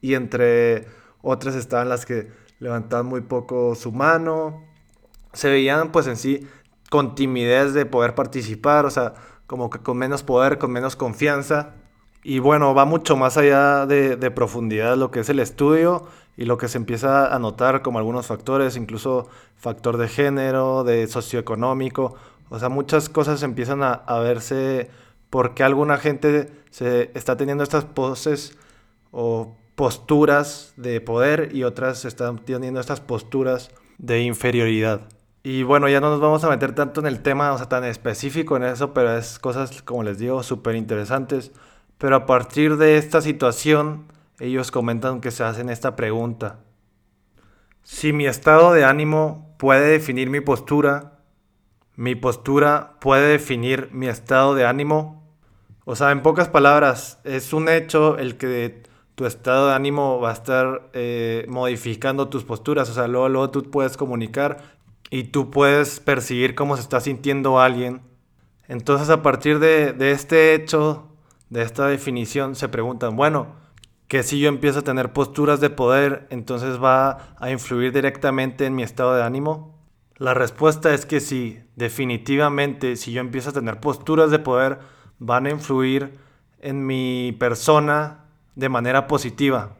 y 0.00 0.14
entre 0.14 0.86
otras 1.22 1.54
estaban 1.54 1.88
las 1.88 2.06
que 2.06 2.28
levantaban 2.58 3.06
muy 3.06 3.20
poco 3.22 3.74
su 3.74 3.92
mano. 3.92 4.64
Se 5.32 5.50
veían 5.50 5.92
pues 5.92 6.06
en 6.06 6.16
sí 6.16 6.46
con 6.90 7.14
timidez 7.14 7.72
de 7.72 7.86
poder 7.86 8.14
participar, 8.14 8.84
o 8.86 8.90
sea, 8.90 9.14
como 9.46 9.70
que 9.70 9.78
con 9.78 9.96
menos 9.96 10.22
poder, 10.22 10.58
con 10.58 10.72
menos 10.72 10.96
confianza. 10.96 11.74
Y 12.22 12.38
bueno, 12.38 12.74
va 12.74 12.84
mucho 12.84 13.16
más 13.16 13.36
allá 13.36 13.86
de, 13.86 14.16
de 14.16 14.30
profundidad 14.30 14.96
lo 14.96 15.10
que 15.10 15.20
es 15.20 15.28
el 15.28 15.40
estudio 15.40 16.06
y 16.36 16.44
lo 16.44 16.58
que 16.58 16.68
se 16.68 16.78
empieza 16.78 17.34
a 17.34 17.38
notar 17.38 17.82
como 17.82 17.98
algunos 17.98 18.26
factores, 18.26 18.76
incluso 18.76 19.28
factor 19.56 19.96
de 19.96 20.08
género, 20.08 20.84
de 20.84 21.06
socioeconómico. 21.06 22.14
O 22.50 22.58
sea, 22.58 22.68
muchas 22.68 23.08
cosas 23.08 23.42
empiezan 23.42 23.82
a, 23.82 23.92
a 23.92 24.18
verse 24.18 24.90
porque 25.30 25.62
alguna 25.62 25.96
gente 25.96 26.52
se 26.70 27.10
está 27.14 27.36
teniendo 27.36 27.62
estas 27.62 27.84
poses 27.84 28.58
o 29.12 29.56
posturas 29.80 30.74
de 30.76 31.00
poder 31.00 31.52
y 31.54 31.64
otras 31.64 32.04
están 32.04 32.38
teniendo 32.44 32.80
estas 32.80 33.00
posturas 33.00 33.70
de 33.96 34.20
inferioridad. 34.20 35.08
Y 35.42 35.62
bueno, 35.62 35.88
ya 35.88 36.02
no 36.02 36.10
nos 36.10 36.20
vamos 36.20 36.44
a 36.44 36.50
meter 36.50 36.74
tanto 36.74 37.00
en 37.00 37.06
el 37.06 37.22
tema, 37.22 37.50
o 37.54 37.56
sea, 37.56 37.70
tan 37.70 37.84
específico 37.84 38.58
en 38.58 38.64
eso, 38.64 38.92
pero 38.92 39.16
es 39.16 39.38
cosas, 39.38 39.80
como 39.80 40.02
les 40.02 40.18
digo, 40.18 40.42
súper 40.42 40.74
interesantes. 40.74 41.50
Pero 41.96 42.14
a 42.14 42.26
partir 42.26 42.76
de 42.76 42.98
esta 42.98 43.22
situación, 43.22 44.04
ellos 44.38 44.70
comentan 44.70 45.22
que 45.22 45.30
se 45.30 45.44
hacen 45.44 45.70
esta 45.70 45.96
pregunta. 45.96 46.58
Si 47.82 48.12
mi 48.12 48.26
estado 48.26 48.74
de 48.74 48.84
ánimo 48.84 49.54
puede 49.58 49.88
definir 49.92 50.28
mi 50.28 50.42
postura, 50.42 51.22
mi 51.96 52.16
postura 52.16 52.98
puede 53.00 53.28
definir 53.28 53.88
mi 53.92 54.08
estado 54.08 54.54
de 54.54 54.66
ánimo. 54.66 55.26
O 55.86 55.96
sea, 55.96 56.10
en 56.10 56.20
pocas 56.20 56.50
palabras, 56.50 57.18
es 57.24 57.54
un 57.54 57.70
hecho 57.70 58.18
el 58.18 58.36
que 58.36 58.89
tu 59.14 59.26
estado 59.26 59.68
de 59.68 59.74
ánimo 59.74 60.20
va 60.20 60.30
a 60.30 60.32
estar 60.32 60.90
eh, 60.92 61.44
modificando 61.48 62.28
tus 62.28 62.44
posturas. 62.44 62.88
O 62.90 62.94
sea, 62.94 63.08
luego, 63.08 63.28
luego 63.28 63.50
tú 63.50 63.70
puedes 63.70 63.96
comunicar 63.96 64.58
y 65.10 65.24
tú 65.24 65.50
puedes 65.50 66.00
percibir 66.00 66.54
cómo 66.54 66.76
se 66.76 66.82
está 66.82 67.00
sintiendo 67.00 67.60
alguien. 67.60 68.02
Entonces, 68.68 69.10
a 69.10 69.22
partir 69.22 69.58
de, 69.58 69.92
de 69.92 70.12
este 70.12 70.54
hecho, 70.54 71.08
de 71.50 71.62
esta 71.62 71.86
definición, 71.86 72.54
se 72.54 72.68
preguntan, 72.68 73.16
bueno, 73.16 73.48
que 74.06 74.22
si 74.22 74.40
yo 74.40 74.48
empiezo 74.48 74.80
a 74.80 74.82
tener 74.82 75.12
posturas 75.12 75.60
de 75.60 75.70
poder, 75.70 76.26
entonces 76.30 76.82
va 76.82 77.34
a 77.38 77.50
influir 77.50 77.92
directamente 77.92 78.66
en 78.66 78.74
mi 78.74 78.82
estado 78.82 79.14
de 79.14 79.22
ánimo. 79.22 79.78
La 80.16 80.34
respuesta 80.34 80.92
es 80.92 81.06
que 81.06 81.20
sí, 81.20 81.60
definitivamente, 81.76 82.96
si 82.96 83.12
yo 83.12 83.20
empiezo 83.20 83.50
a 83.50 83.52
tener 83.52 83.80
posturas 83.80 84.30
de 84.30 84.38
poder, 84.38 84.80
van 85.18 85.46
a 85.46 85.50
influir 85.50 86.18
en 86.60 86.86
mi 86.86 87.36
persona 87.38 88.24
de 88.60 88.68
manera 88.68 89.06
positiva. 89.06 89.78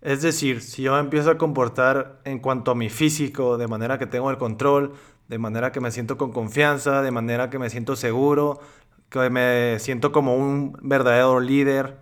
Es 0.00 0.22
decir, 0.22 0.62
si 0.62 0.82
yo 0.82 0.96
empiezo 0.96 1.32
a 1.32 1.36
comportar 1.36 2.20
en 2.24 2.38
cuanto 2.38 2.70
a 2.70 2.74
mi 2.76 2.88
físico, 2.88 3.58
de 3.58 3.66
manera 3.66 3.98
que 3.98 4.06
tengo 4.06 4.30
el 4.30 4.38
control, 4.38 4.92
de 5.26 5.38
manera 5.38 5.72
que 5.72 5.80
me 5.80 5.90
siento 5.90 6.16
con 6.16 6.30
confianza, 6.30 7.02
de 7.02 7.10
manera 7.10 7.50
que 7.50 7.58
me 7.58 7.70
siento 7.70 7.96
seguro, 7.96 8.60
que 9.08 9.30
me 9.30 9.80
siento 9.80 10.12
como 10.12 10.36
un 10.36 10.78
verdadero 10.80 11.40
líder 11.40 11.98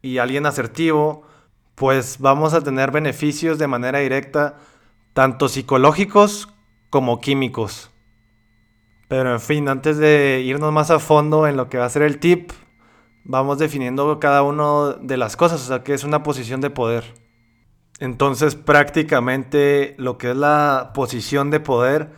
y 0.00 0.18
alguien 0.18 0.46
asertivo, 0.46 1.24
pues 1.74 2.18
vamos 2.20 2.54
a 2.54 2.60
tener 2.60 2.92
beneficios 2.92 3.58
de 3.58 3.66
manera 3.66 3.98
directa, 3.98 4.58
tanto 5.12 5.48
psicológicos 5.48 6.50
como 6.88 7.20
químicos. 7.20 7.90
Pero 9.08 9.32
en 9.32 9.40
fin, 9.40 9.68
antes 9.68 9.98
de 9.98 10.40
irnos 10.44 10.72
más 10.72 10.92
a 10.92 11.00
fondo 11.00 11.48
en 11.48 11.56
lo 11.56 11.68
que 11.68 11.78
va 11.78 11.86
a 11.86 11.90
ser 11.90 12.02
el 12.02 12.20
tip, 12.20 12.52
vamos 13.24 13.58
definiendo 13.58 14.18
cada 14.20 14.42
una 14.42 14.96
de 15.00 15.16
las 15.16 15.36
cosas, 15.36 15.62
o 15.62 15.66
sea, 15.66 15.82
que 15.82 15.94
es 15.94 16.04
una 16.04 16.22
posición 16.22 16.60
de 16.60 16.70
poder. 16.70 17.04
Entonces, 18.00 18.54
prácticamente 18.56 19.94
lo 19.98 20.18
que 20.18 20.30
es 20.30 20.36
la 20.36 20.90
posición 20.94 21.50
de 21.50 21.60
poder 21.60 22.10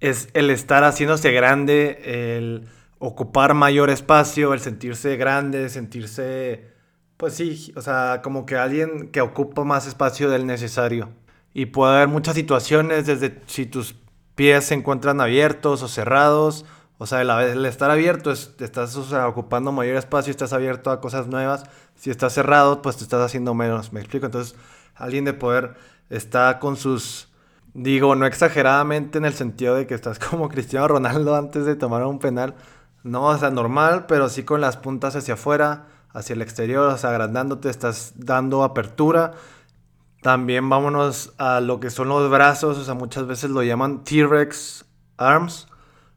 es 0.00 0.28
el 0.34 0.50
estar 0.50 0.84
haciéndose 0.84 1.32
grande, 1.32 2.36
el 2.36 2.68
ocupar 2.98 3.54
mayor 3.54 3.90
espacio, 3.90 4.52
el 4.54 4.60
sentirse 4.60 5.16
grande, 5.16 5.68
sentirse, 5.68 6.68
pues 7.16 7.34
sí, 7.34 7.72
o 7.76 7.82
sea, 7.82 8.20
como 8.22 8.46
que 8.46 8.56
alguien 8.56 9.10
que 9.10 9.20
ocupa 9.20 9.64
más 9.64 9.86
espacio 9.86 10.30
del 10.30 10.46
necesario. 10.46 11.10
Y 11.52 11.66
puede 11.66 11.96
haber 11.96 12.08
muchas 12.08 12.34
situaciones, 12.34 13.06
desde 13.06 13.40
si 13.46 13.66
tus 13.66 13.96
pies 14.34 14.66
se 14.66 14.74
encuentran 14.74 15.20
abiertos 15.20 15.82
o 15.82 15.88
cerrados. 15.88 16.66
O 16.98 17.06
sea, 17.06 17.22
el, 17.22 17.66
estar 17.66 17.90
abierto 17.90 18.30
es, 18.30 18.54
estás 18.58 18.96
ocupando 18.96 19.72
mayor 19.72 19.96
espacio, 19.96 20.30
estás 20.30 20.52
abierto 20.52 20.90
a 20.90 21.00
cosas 21.00 21.26
nuevas. 21.26 21.64
Si 21.94 22.10
estás 22.10 22.32
cerrado, 22.32 22.82
pues 22.82 22.96
te 22.96 23.04
estás 23.04 23.20
haciendo 23.20 23.54
menos. 23.54 23.92
¿Me 23.92 24.00
explico? 24.00 24.26
Entonces, 24.26 24.56
alguien 24.94 25.24
de 25.24 25.34
poder 25.34 25.74
está 26.10 26.58
con 26.58 26.76
sus... 26.76 27.28
Digo, 27.74 28.14
no 28.14 28.24
exageradamente 28.24 29.18
en 29.18 29.26
el 29.26 29.34
sentido 29.34 29.74
de 29.74 29.86
que 29.86 29.94
estás 29.94 30.18
como 30.30 30.48
Cristiano 30.48 30.88
Ronaldo 30.88 31.36
antes 31.36 31.66
de 31.66 31.76
tomar 31.76 32.04
un 32.06 32.18
penal. 32.18 32.54
No, 33.02 33.26
o 33.26 33.38
sea, 33.38 33.50
normal, 33.50 34.06
pero 34.06 34.28
sí 34.28 34.42
con 34.42 34.60
las 34.60 34.76
puntas 34.76 35.14
hacia 35.14 35.34
afuera, 35.34 35.86
hacia 36.12 36.34
el 36.34 36.42
exterior, 36.42 36.88
o 36.88 36.98
sea, 36.98 37.10
agrandándote, 37.10 37.68
estás 37.68 38.14
dando 38.16 38.64
apertura 38.64 39.34
también 40.26 40.68
vámonos 40.68 41.34
a 41.38 41.60
lo 41.60 41.78
que 41.78 41.88
son 41.88 42.08
los 42.08 42.28
brazos, 42.28 42.78
o 42.78 42.84
sea, 42.84 42.94
muchas 42.94 43.28
veces 43.28 43.48
lo 43.50 43.62
llaman 43.62 44.02
T-Rex 44.02 44.84
arms, 45.18 45.68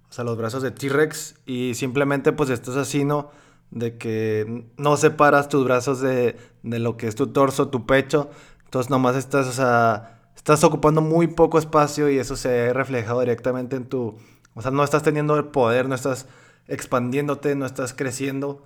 o 0.10 0.14
sea, 0.14 0.24
los 0.24 0.38
brazos 0.38 0.64
de 0.64 0.72
T-Rex, 0.72 1.36
y 1.46 1.76
simplemente 1.76 2.32
pues 2.32 2.50
estás 2.50 2.76
así, 2.76 3.06
¿no? 3.06 3.32
De 3.72 3.98
que 3.98 4.66
no 4.78 4.98
separas 4.98 5.50
tus 5.50 5.66
brazos 5.66 6.02
de, 6.02 6.38
de 6.64 6.80
lo 6.80 6.98
que 6.98 7.08
es 7.08 7.16
tu 7.16 7.28
torso, 7.28 7.70
tu 7.70 7.86
pecho, 7.86 8.30
entonces 8.66 8.90
nomás 8.90 9.16
estás, 9.16 9.48
o 9.48 9.52
sea, 9.52 10.22
estás 10.36 10.64
ocupando 10.64 11.02
muy 11.02 11.28
poco 11.28 11.60
espacio 11.60 12.10
y 12.10 12.18
eso 12.18 12.36
se 12.36 12.70
ha 12.70 12.74
reflejado 12.74 13.20
directamente 13.20 13.76
en 13.76 13.86
tu, 13.86 14.18
o 14.56 14.62
sea, 14.62 14.72
no 14.72 14.84
estás 14.84 15.04
teniendo 15.04 15.38
el 15.38 15.46
poder, 15.46 15.88
no 15.88 15.96
estás 15.96 16.28
expandiéndote, 16.68 17.56
no 17.56 17.66
estás 17.66 17.94
creciendo. 17.94 18.64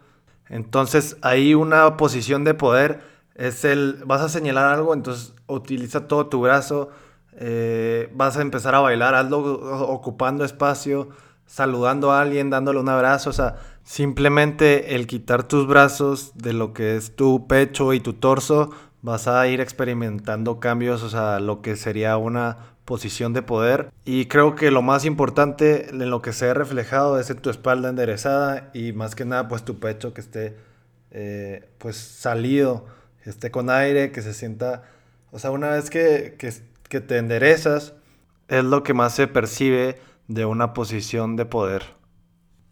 Entonces, 0.49 1.17
hay 1.21 1.53
una 1.53 1.97
posición 1.97 2.43
de 2.43 2.53
poder 2.53 3.13
es 3.35 3.65
el, 3.65 4.03
vas 4.05 4.21
a 4.21 4.29
señalar 4.29 4.73
algo, 4.73 4.93
entonces 4.93 5.33
utiliza 5.47 6.07
todo 6.07 6.27
tu 6.27 6.41
brazo, 6.41 6.89
eh, 7.33 8.11
vas 8.13 8.37
a 8.37 8.41
empezar 8.41 8.75
a 8.75 8.79
bailar, 8.79 9.15
hazlo 9.15 9.39
ocupando 9.89 10.45
espacio, 10.45 11.09
saludando 11.53 12.11
a 12.11 12.19
alguien, 12.19 12.49
dándole 12.49 12.79
un 12.79 12.89
abrazo, 12.89 13.29
o 13.29 13.33
sea, 13.33 13.57
simplemente 13.83 14.95
el 14.95 15.05
quitar 15.05 15.43
tus 15.43 15.67
brazos 15.67 16.31
de 16.33 16.51
lo 16.51 16.73
que 16.73 16.95
es 16.95 17.15
tu 17.15 17.45
pecho 17.45 17.93
y 17.93 17.99
tu 17.99 18.13
torso, 18.13 18.71
vas 19.03 19.27
a 19.27 19.47
ir 19.47 19.61
experimentando 19.61 20.59
cambios, 20.59 21.03
o 21.03 21.11
sea, 21.11 21.39
lo 21.39 21.61
que 21.61 21.75
sería 21.75 22.17
una 22.17 22.57
posición 22.85 23.33
de 23.33 23.43
poder. 23.43 23.91
Y 24.03 24.25
creo 24.25 24.55
que 24.55 24.71
lo 24.71 24.81
más 24.81 25.05
importante 25.05 25.91
en 25.91 26.09
lo 26.09 26.23
que 26.23 26.33
se 26.33 26.49
ha 26.49 26.55
reflejado 26.55 27.19
es 27.19 27.29
en 27.29 27.37
tu 27.37 27.51
espalda 27.51 27.89
enderezada 27.89 28.71
y 28.73 28.91
más 28.93 29.13
que 29.13 29.23
nada 29.23 29.47
pues 29.47 29.63
tu 29.63 29.77
pecho 29.77 30.11
que 30.11 30.21
esté 30.21 30.57
eh, 31.11 31.69
pues 31.77 31.97
salido 31.97 32.87
esté 33.25 33.51
con 33.51 33.69
aire, 33.69 34.11
que 34.11 34.23
se 34.23 34.33
sienta, 34.33 34.85
o 35.31 35.37
sea, 35.37 35.51
una 35.51 35.69
vez 35.69 35.91
que, 35.91 36.35
que, 36.89 36.99
te 36.99 37.17
enderezas, 37.17 37.93
es 38.47 38.63
lo 38.63 38.83
que 38.83 38.93
más 38.93 39.15
se 39.15 39.27
percibe 39.27 39.99
de 40.27 40.45
una 40.45 40.73
posición 40.73 41.35
de 41.35 41.45
poder. 41.45 41.83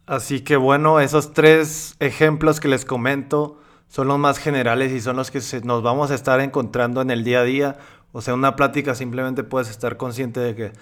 Así 0.06 0.40
que 0.40 0.56
bueno, 0.56 1.00
esos 1.00 1.32
tres 1.32 1.96
ejemplos 2.00 2.60
que 2.60 2.68
les 2.68 2.84
comento 2.84 3.60
son 3.88 4.08
los 4.08 4.18
más 4.18 4.38
generales 4.38 4.92
y 4.92 5.00
son 5.00 5.16
los 5.16 5.30
que 5.30 5.40
nos 5.64 5.82
vamos 5.82 6.10
a 6.10 6.14
estar 6.14 6.40
encontrando 6.40 7.02
en 7.02 7.10
el 7.10 7.24
día 7.24 7.40
a 7.40 7.44
día. 7.44 7.76
O 8.12 8.20
sea, 8.20 8.34
una 8.34 8.56
plática 8.56 8.94
simplemente 8.94 9.44
puedes 9.44 9.70
estar 9.70 9.96
consciente 9.96 10.40
de 10.40 10.54
que, 10.54 10.72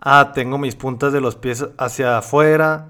ah, 0.00 0.32
tengo 0.34 0.58
mis 0.58 0.76
puntas 0.76 1.12
de 1.12 1.20
los 1.20 1.36
pies 1.36 1.66
hacia 1.78 2.18
afuera, 2.18 2.88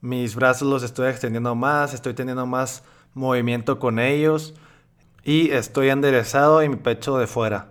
mis 0.00 0.34
brazos 0.34 0.68
los 0.68 0.82
estoy 0.82 1.08
extendiendo 1.10 1.54
más, 1.54 1.94
estoy 1.94 2.14
teniendo 2.14 2.46
más 2.46 2.82
movimiento 3.14 3.78
con 3.78 3.98
ellos 3.98 4.54
y 5.22 5.50
estoy 5.50 5.88
enderezado 5.88 6.62
y 6.62 6.68
mi 6.68 6.76
pecho 6.76 7.16
de 7.16 7.26
fuera. 7.26 7.68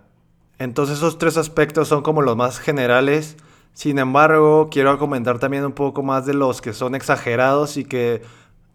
Entonces 0.58 0.98
esos 0.98 1.18
tres 1.18 1.36
aspectos 1.36 1.88
son 1.88 2.02
como 2.02 2.22
los 2.22 2.36
más 2.36 2.58
generales. 2.58 3.36
Sin 3.74 3.98
embargo, 3.98 4.68
quiero 4.70 4.98
comentar 4.98 5.38
también 5.38 5.64
un 5.64 5.72
poco 5.72 6.02
más 6.02 6.24
de 6.24 6.32
los 6.34 6.62
que 6.62 6.72
son 6.72 6.94
exagerados 6.94 7.76
y 7.76 7.84
que 7.84 8.22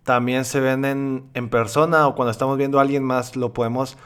también 0.03 0.45
se 0.45 0.59
ven 0.59 0.85
en, 1.33 1.49
persona 1.49 2.07
o 2.07 2.15
cuando 2.15 2.31
estamos 2.31 2.57
viendo 2.57 2.77
a 2.77 2.81
alguien 2.81 3.03
más 3.03 3.35
lo 3.35 3.53
podemos 3.53 3.97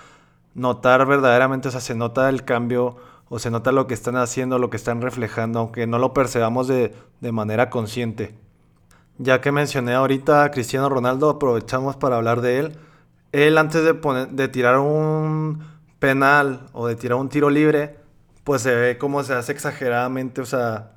notar 0.53 1.05
verdaderamente, 1.05 1.67
o 1.67 1.71
sea, 1.71 1.81
se 1.81 1.95
nota 1.95 2.29
el 2.29 2.45
cambio 2.45 2.95
o 3.29 3.39
se 3.39 3.51
nota 3.51 3.71
lo 3.71 3.87
que 3.87 3.93
están 3.93 4.15
haciendo, 4.15 4.59
lo 4.59 4.69
que 4.69 4.77
están 4.77 5.01
reflejando, 5.01 5.59
aunque 5.59 5.87
no 5.87 5.99
lo 5.99 6.13
percibamos 6.13 6.67
de, 6.67 6.93
de 7.19 7.31
manera 7.31 7.69
consciente. 7.69 8.35
Ya 9.17 9.41
que 9.41 9.51
mencioné 9.51 9.93
ahorita 9.93 10.43
a 10.43 10.51
Cristiano 10.51 10.89
Ronaldo, 10.89 11.29
aprovechamos 11.29 11.95
para 11.95 12.15
hablar 12.17 12.41
de 12.41 12.59
él 12.59 12.77
él 13.33 13.57
antes 13.57 13.83
de, 13.83 14.27
de 14.31 14.47
tirar 14.47 14.79
un 14.79 15.65
penal 15.99 16.67
o 16.71 16.87
de 16.87 16.95
tirar 16.95 17.17
un 17.17 17.27
tiro 17.27 17.49
libre, 17.49 17.97
pues 18.43 18.61
se 18.61 18.75
ve 18.75 18.97
como 18.97 19.23
se 19.23 19.33
hace 19.33 19.51
exageradamente, 19.51 20.41
o 20.41 20.45
sea, 20.45 20.91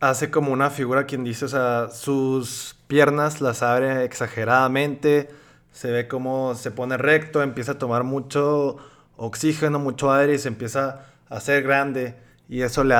hace 0.00 0.30
como 0.30 0.52
una 0.52 0.70
figura 0.70 1.06
quien 1.06 1.24
dice, 1.24 1.46
o 1.46 1.48
sea, 1.48 1.88
sus 1.90 2.76
piernas 2.86 3.40
las 3.40 3.62
abre 3.62 4.04
exageradamente, 4.04 5.28
se 5.72 5.90
ve 5.90 6.08
como 6.08 6.54
se 6.54 6.70
pone 6.70 6.96
recto, 6.96 7.42
empieza 7.42 7.72
a 7.72 7.78
tomar 7.78 8.04
mucho 8.04 8.76
oxígeno, 9.16 9.78
mucho 9.78 10.12
aire 10.12 10.34
y 10.34 10.38
se 10.38 10.48
empieza 10.48 11.06
a 11.28 11.36
hacer 11.36 11.62
grande 11.62 12.16
y 12.48 12.62
eso 12.62 12.84
le, 12.84 12.94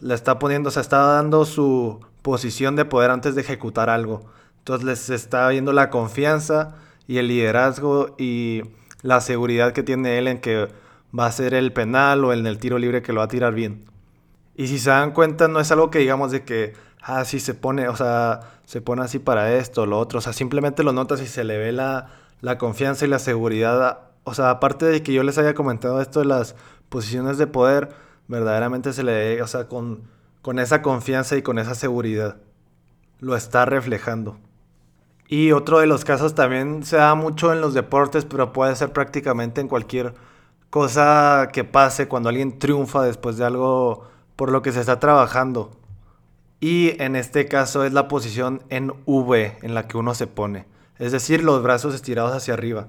le 0.00 0.14
está 0.14 0.38
poniendo, 0.38 0.68
o 0.68 0.72
sea, 0.72 0.82
está 0.82 0.98
dando 0.98 1.44
su 1.44 2.00
posición 2.22 2.76
de 2.76 2.84
poder 2.84 3.10
antes 3.10 3.34
de 3.34 3.42
ejecutar 3.42 3.88
algo. 3.88 4.24
Entonces 4.58 4.84
les 4.86 5.10
está 5.10 5.48
viendo 5.48 5.72
la 5.72 5.90
confianza 5.90 6.76
y 7.06 7.18
el 7.18 7.28
liderazgo 7.28 8.14
y 8.18 8.62
la 9.02 9.20
seguridad 9.20 9.72
que 9.72 9.82
tiene 9.82 10.18
él 10.18 10.28
en 10.28 10.40
que 10.40 10.68
va 11.16 11.26
a 11.26 11.32
ser 11.32 11.54
el 11.54 11.72
penal 11.72 12.24
o 12.24 12.32
en 12.32 12.46
el 12.46 12.58
tiro 12.58 12.78
libre 12.78 13.02
que 13.02 13.12
lo 13.12 13.18
va 13.18 13.24
a 13.24 13.28
tirar 13.28 13.54
bien. 13.54 13.84
Y 14.54 14.66
si 14.68 14.78
se 14.78 14.90
dan 14.90 15.12
cuenta, 15.12 15.48
no 15.48 15.60
es 15.60 15.70
algo 15.72 15.90
que 15.90 16.00
digamos 16.00 16.30
de 16.30 16.44
que, 16.44 16.74
ah, 17.02 17.24
sí 17.24 17.40
se 17.40 17.54
pone, 17.54 17.88
o 17.88 17.96
sea, 17.96 18.40
se 18.64 18.80
pone 18.80 19.02
así 19.02 19.18
para 19.18 19.54
esto, 19.54 19.86
lo 19.86 19.98
otro. 19.98 20.18
O 20.18 20.22
sea, 20.22 20.32
simplemente 20.32 20.82
lo 20.82 20.92
notas 20.92 21.20
y 21.22 21.26
se 21.26 21.44
le 21.44 21.58
ve 21.58 21.72
la, 21.72 22.08
la 22.40 22.58
confianza 22.58 23.04
y 23.04 23.08
la 23.08 23.18
seguridad. 23.18 24.00
O 24.24 24.34
sea, 24.34 24.50
aparte 24.50 24.86
de 24.86 25.02
que 25.02 25.12
yo 25.12 25.22
les 25.22 25.38
haya 25.38 25.54
comentado 25.54 26.00
esto 26.00 26.20
de 26.20 26.26
las 26.26 26.56
posiciones 26.88 27.38
de 27.38 27.46
poder, 27.46 27.90
verdaderamente 28.28 28.92
se 28.92 29.02
le 29.02 29.12
ve, 29.12 29.42
o 29.42 29.46
sea, 29.46 29.66
con, 29.66 30.02
con 30.42 30.58
esa 30.58 30.82
confianza 30.82 31.36
y 31.36 31.42
con 31.42 31.58
esa 31.58 31.74
seguridad. 31.74 32.36
Lo 33.18 33.36
está 33.36 33.64
reflejando. 33.64 34.38
Y 35.28 35.52
otro 35.52 35.78
de 35.78 35.86
los 35.86 36.04
casos 36.04 36.34
también 36.34 36.82
se 36.82 36.96
da 36.96 37.14
mucho 37.14 37.52
en 37.52 37.60
los 37.60 37.72
deportes, 37.72 38.24
pero 38.24 38.52
puede 38.52 38.74
ser 38.76 38.92
prácticamente 38.92 39.60
en 39.60 39.68
cualquier 39.68 40.14
cosa 40.70 41.48
que 41.52 41.64
pase 41.64 42.08
cuando 42.08 42.28
alguien 42.28 42.58
triunfa 42.58 43.02
después 43.02 43.36
de 43.36 43.44
algo 43.44 44.04
por 44.36 44.50
lo 44.50 44.62
que 44.62 44.72
se 44.72 44.80
está 44.80 45.00
trabajando. 45.00 45.70
Y 46.60 47.00
en 47.02 47.16
este 47.16 47.46
caso 47.46 47.84
es 47.84 47.92
la 47.92 48.08
posición 48.08 48.62
en 48.68 48.92
V 49.06 49.58
en 49.62 49.74
la 49.74 49.88
que 49.88 49.98
uno 49.98 50.14
se 50.14 50.26
pone. 50.26 50.66
es 50.98 51.12
decir, 51.12 51.42
los 51.42 51.62
brazos 51.62 51.94
estirados 51.94 52.32
hacia 52.32 52.54
arriba. 52.54 52.86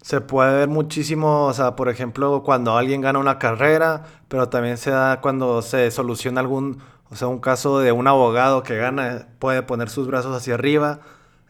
Se 0.00 0.20
puede 0.20 0.54
ver 0.54 0.68
muchísimo, 0.68 1.46
o 1.46 1.52
sea, 1.52 1.76
por 1.76 1.88
ejemplo, 1.88 2.42
cuando 2.42 2.76
alguien 2.76 3.00
gana 3.02 3.18
una 3.18 3.38
carrera, 3.38 4.04
pero 4.28 4.48
también 4.48 4.78
se 4.78 4.90
da 4.90 5.20
cuando 5.20 5.62
se 5.62 5.90
soluciona 5.90 6.40
algún, 6.40 6.78
o 7.10 7.16
sea, 7.16 7.28
un 7.28 7.40
caso 7.40 7.80
de 7.80 7.92
un 7.92 8.06
abogado 8.06 8.62
que 8.62 8.76
gana, 8.76 9.28
puede 9.38 9.62
poner 9.62 9.90
sus 9.90 10.06
brazos 10.06 10.34
hacia 10.34 10.54
arriba. 10.54 11.00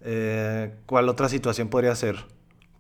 Eh, 0.01 0.75
¿Cuál 0.87 1.09
otra 1.09 1.29
situación 1.29 1.69
podría 1.69 1.95
ser? 1.95 2.25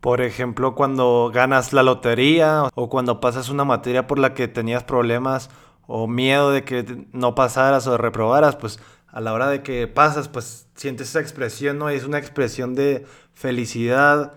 Por 0.00 0.20
ejemplo, 0.20 0.74
cuando 0.74 1.30
ganas 1.32 1.72
la 1.72 1.82
lotería 1.82 2.64
o 2.74 2.88
cuando 2.88 3.20
pasas 3.20 3.48
una 3.48 3.64
materia 3.64 4.06
por 4.06 4.18
la 4.18 4.34
que 4.34 4.48
tenías 4.48 4.84
problemas 4.84 5.50
o 5.86 6.06
miedo 6.06 6.50
de 6.50 6.64
que 6.64 7.06
no 7.12 7.34
pasaras 7.34 7.86
o 7.86 7.96
reprobaras, 7.96 8.56
pues 8.56 8.78
a 9.08 9.20
la 9.20 9.32
hora 9.32 9.48
de 9.48 9.62
que 9.62 9.86
pasas, 9.86 10.28
pues 10.28 10.68
sientes 10.74 11.08
esa 11.08 11.20
expresión, 11.20 11.78
¿no? 11.78 11.88
Es 11.88 12.04
una 12.04 12.18
expresión 12.18 12.74
de 12.74 13.06
felicidad, 13.32 14.34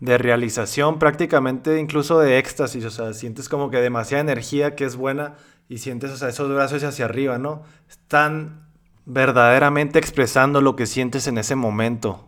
de 0.00 0.16
realización, 0.16 0.98
prácticamente 0.98 1.78
incluso 1.78 2.18
de 2.20 2.38
éxtasis, 2.38 2.84
o 2.84 2.90
sea, 2.90 3.12
sientes 3.12 3.48
como 3.48 3.70
que 3.70 3.78
demasiada 3.78 4.20
energía 4.20 4.76
que 4.76 4.84
es 4.84 4.96
buena 4.96 5.34
y 5.68 5.78
sientes, 5.78 6.10
o 6.10 6.16
sea, 6.16 6.28
esos 6.28 6.48
brazos 6.48 6.82
hacia 6.84 7.04
arriba, 7.04 7.38
¿no? 7.38 7.62
Están 7.88 8.68
verdaderamente 9.04 9.98
expresando 9.98 10.60
lo 10.60 10.76
que 10.76 10.86
sientes 10.86 11.26
en 11.26 11.38
ese 11.38 11.56
momento. 11.56 12.27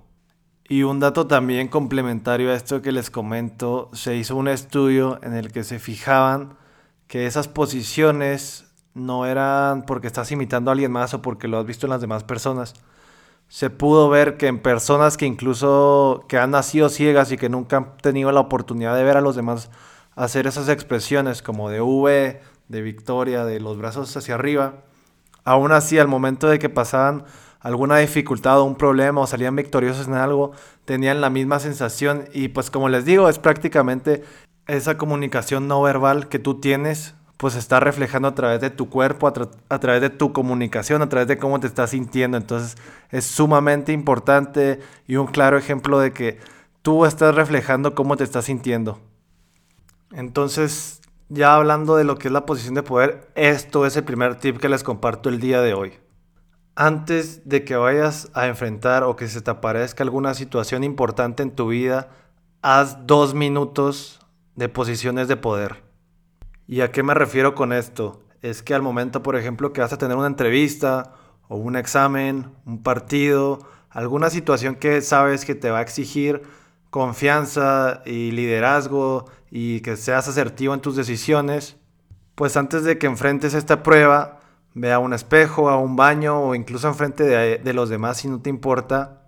Y 0.71 0.85
un 0.85 1.01
dato 1.01 1.27
también 1.27 1.67
complementario 1.67 2.53
a 2.53 2.55
esto 2.55 2.81
que 2.81 2.93
les 2.93 3.11
comento, 3.11 3.91
se 3.93 4.15
hizo 4.15 4.37
un 4.37 4.47
estudio 4.47 5.19
en 5.25 5.35
el 5.35 5.51
que 5.51 5.65
se 5.65 5.81
fijaban 5.81 6.57
que 7.09 7.27
esas 7.27 7.49
posiciones 7.49 8.67
no 8.95 9.27
eran 9.27 9.85
porque 9.85 10.07
estás 10.07 10.31
imitando 10.31 10.71
a 10.71 10.75
alguien 10.75 10.93
más 10.93 11.13
o 11.13 11.23
porque 11.23 11.49
lo 11.49 11.59
has 11.59 11.67
visto 11.67 11.87
en 11.87 11.91
las 11.91 12.01
demás 12.01 12.23
personas, 12.23 12.75
se 13.49 13.69
pudo 13.69 14.09
ver 14.11 14.37
que 14.37 14.47
en 14.47 14.61
personas 14.61 15.17
que 15.17 15.27
incluso 15.27 16.25
que 16.29 16.39
han 16.39 16.53
nacido 16.53 16.89
ciegas 16.89 17.33
y 17.33 17.37
que 17.37 17.49
nunca 17.49 17.79
han 17.79 17.97
tenido 17.97 18.31
la 18.31 18.39
oportunidad 18.39 18.95
de 18.95 19.03
ver 19.03 19.17
a 19.17 19.23
los 19.23 19.35
demás 19.35 19.73
hacer 20.15 20.47
esas 20.47 20.69
expresiones 20.69 21.43
como 21.43 21.69
de 21.69 21.81
V, 21.81 22.41
de 22.69 22.81
victoria, 22.81 23.45
de 23.45 23.59
los 23.59 23.77
brazos 23.77 24.17
hacia 24.17 24.37
arriba, 24.37 24.85
aún 25.43 25.73
así 25.73 25.99
al 25.99 26.07
momento 26.07 26.49
de 26.49 26.61
que 26.61 26.69
pasaban 26.69 27.25
alguna 27.61 27.99
dificultad 27.99 28.61
o 28.61 28.65
un 28.65 28.75
problema 28.75 29.21
o 29.21 29.27
salían 29.27 29.57
victoriosos 29.57 30.09
en 30.09 30.15
algo, 30.15 30.53
tenían 30.85 31.21
la 31.21 31.31
misma 31.31 31.61
sensación 31.61 32.25
y 32.33 32.49
pues 32.49 32.71
como 32.71 32.89
les 32.89 33.05
digo, 33.05 33.29
es 33.29 33.39
prácticamente 33.39 34.25
esa 34.67 34.97
comunicación 34.99 35.69
no 35.69 35.83
verbal 35.83 36.29
que 36.29 36.39
tú 36.39 36.61
tienes 36.61 37.15
pues 37.41 37.55
está 37.55 37.81
reflejando 37.81 38.29
a 38.29 38.35
través 38.35 38.61
de 38.61 38.69
tu 38.69 38.91
cuerpo, 38.91 39.27
a, 39.27 39.79
través 39.79 40.03
de 40.03 40.11
tu 40.11 40.35
comunicación, 40.35 41.01
a 41.01 41.09
través 41.09 41.27
de 41.27 41.39
cómo 41.39 41.59
te 41.59 41.67
estás 41.67 41.89
sintiendo. 41.89 42.37
Entonces 42.37 42.77
es 43.11 43.25
sumamente 43.25 43.93
importante 43.93 44.79
y 45.07 45.17
un 45.17 45.27
claro 45.27 45.57
ejemplo 45.57 45.99
de 45.99 46.13
que 46.13 46.39
tú 46.83 47.07
estás 47.07 47.35
reflejando 47.35 47.95
cómo 47.95 48.19
te 48.19 48.25
estás 48.25 48.45
sintiendo. 48.45 49.01
Entonces, 50.13 51.01
ya 51.31 51.55
hablando 51.55 51.97
de 51.97 52.05
lo 52.05 52.19
que 52.19 52.29
es 52.29 52.33
la 52.33 52.45
posición 52.45 52.75
de 52.75 52.83
poder, 52.83 53.31
esto 53.37 53.87
es 53.87 53.97
el 53.97 54.05
primer 54.05 54.35
tip 54.35 54.59
que 54.59 54.69
les 54.69 54.83
comparto 54.83 55.31
el 55.31 55.41
día 55.41 55.63
de 55.63 55.73
hoy. 55.73 55.93
Antes 56.75 57.49
de 57.49 57.65
que 57.65 57.77
vayas 57.77 58.31
a 58.35 58.47
enfrentar 58.47 59.03
o 59.05 59.17
que 59.17 59.29
se 59.29 59.41
te 59.41 59.51
aparezca 59.51 60.03
alguna 60.03 60.35
situación 60.35 60.85
importante 60.85 61.43
en 61.43 61.51
tu 61.51 61.69
vida, 61.69 62.09
haz 62.63 63.07
dos 63.07 63.35
minutos 63.35 64.21
de 64.57 64.69
posiciones 64.69 65.29
de 65.29 65.37
poder. 65.37 65.83
¿Y 66.67 66.83
a 66.83 66.93
qué 66.93 67.03
me 67.03 67.15
refiero 67.15 67.55
con 67.55 67.73
esto? 67.73 68.23
Es 68.43 68.63
que 68.63 68.75
al 68.75 68.83
momento, 68.83 69.23
por 69.23 69.37
ejemplo, 69.37 69.73
que 69.73 69.81
vas 69.81 69.93
a 69.93 69.99
tener 69.99 70.17
una 70.17 70.27
entrevista 70.27 71.13
o 71.49 71.57
un 71.57 71.77
examen, 71.77 72.53
un 72.65 72.83
partido, 72.83 73.59
alguna 73.91 74.31
situación 74.31 74.77
que 74.77 75.03
sabes 75.03 75.45
que 75.45 75.55
te 75.55 75.71
va 75.71 75.79
a 75.79 75.83
exigir 75.83 76.43
confianza 76.91 78.03
y 78.05 78.33
liderazgo 78.33 79.27
y 79.51 79.81
que 79.81 79.97
seas 79.97 80.29
asertivo 80.29 80.75
en 80.75 80.81
tus 80.81 80.97
decisiones, 80.97 81.77
pues 82.35 82.57
antes 82.57 82.85
de 82.85 82.99
que 82.99 83.07
enfrentes 83.07 83.55
esta 83.55 83.83
prueba, 83.83 84.40
ve 84.75 84.93
a 84.93 84.99
un 84.99 85.13
espejo, 85.13 85.69
a 85.69 85.79
un 85.79 85.97
baño 85.97 86.41
o 86.41 86.55
incluso 86.55 86.89
enfrente 86.89 87.25
de, 87.25 87.59
de 87.59 87.73
los 87.73 87.89
demás 87.89 88.19
si 88.19 88.29
no 88.29 88.41
te 88.41 88.51
importa 88.51 89.21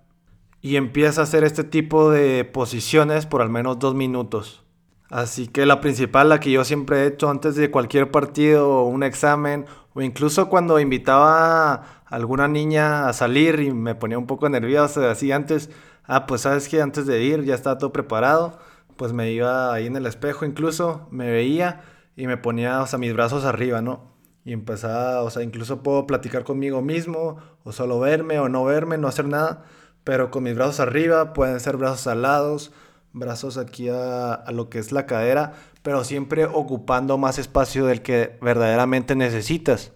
y 0.63 0.77
empieza 0.77 1.21
a 1.21 1.25
hacer 1.25 1.43
este 1.43 1.65
tipo 1.65 2.11
de 2.11 2.45
posiciones 2.45 3.27
por 3.27 3.43
al 3.43 3.51
menos 3.51 3.81
dos 3.81 3.95
minutos. 3.95 4.63
Así 5.11 5.49
que 5.49 5.67
la 5.67 5.81
principal, 5.83 6.31
la 6.31 6.41
que 6.41 6.51
yo 6.51 6.65
siempre 6.65 7.03
he 7.03 7.07
hecho 7.07 7.29
antes 7.29 7.57
de 7.57 7.71
cualquier 7.71 8.11
partido 8.11 8.71
o 8.71 8.87
un 8.87 9.03
examen, 9.03 9.67
o 9.93 10.01
incluso 10.01 10.49
cuando 10.49 10.81
invitaba 10.81 11.75
a 11.75 11.85
alguna 12.07 12.49
niña 12.49 13.09
a 13.09 13.13
salir 13.13 13.61
y 13.61 13.73
me 13.73 13.95
ponía 13.95 14.17
un 14.17 14.27
poco 14.27 14.49
nervioso, 14.49 15.07
así 15.07 15.31
antes, 15.33 15.69
ah, 16.05 16.25
pues 16.27 16.43
sabes 16.43 16.69
que 16.69 16.81
antes 16.81 17.07
de 17.07 17.23
ir 17.23 17.45
ya 17.45 17.55
estaba 17.55 17.77
todo 17.77 17.93
preparado, 17.93 18.59
pues 18.97 19.13
me 19.13 19.33
iba 19.33 19.75
ahí 19.75 19.87
en 19.87 19.97
el 19.97 20.07
espejo 20.07 20.47
incluso, 20.47 21.09
me 21.11 21.31
veía 21.31 21.83
y 22.17 22.27
me 22.27 22.39
ponía, 22.39 22.81
o 22.81 22.87
sea, 22.87 22.99
mis 22.99 23.13
brazos 23.13 23.45
arriba, 23.45 23.83
¿no? 23.83 24.12
Y 24.45 24.53
empezaba, 24.53 25.23
o 25.23 25.31
sea, 25.31 25.43
incluso 25.43 25.83
puedo 25.83 26.07
platicar 26.07 26.45
conmigo 26.45 26.83
mismo, 26.83 27.39
o 27.65 27.73
solo 27.73 28.01
verme 28.01 28.39
o 28.41 28.49
no 28.49 28.65
verme, 28.65 28.99
no 28.99 29.09
hacer 29.09 29.27
nada, 29.27 29.65
pero 30.05 30.31
con 30.31 30.43
mis 30.43 30.55
brazos 30.55 30.81
arriba, 30.81 31.33
pueden 31.33 31.61
ser 31.61 31.77
brazos 31.77 32.07
al 32.09 32.23
lados 32.23 32.73
brazos 33.13 33.59
aquí 33.59 33.89
a, 33.89 34.45
lo 34.53 34.69
que 34.71 34.79
es 34.79 34.93
la 34.93 35.07
cadera, 35.07 35.55
pero 35.83 36.05
siempre 36.05 36.47
ocupando 36.47 37.19
más 37.19 37.39
espacio 37.39 37.87
del 37.87 38.03
que 38.03 38.39
verdaderamente 38.41 39.15
necesitas. 39.15 39.93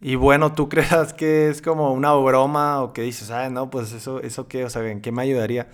Y 0.00 0.16
bueno, 0.16 0.52
tú 0.52 0.68
creas 0.68 1.12
que 1.12 1.48
es 1.48 1.62
como 1.62 1.92
una 1.92 2.12
broma 2.14 2.82
o 2.82 2.92
que 2.92 3.02
dices, 3.02 3.30
ah, 3.30 3.48
no, 3.50 3.70
pues 3.70 3.92
eso, 3.92 4.20
eso 4.20 4.48
qué, 4.48 4.64
o 4.64 4.70
sea, 4.70 4.88
¿en 4.88 5.00
qué 5.00 5.12
me 5.12 5.22
ayudaría? 5.22 5.68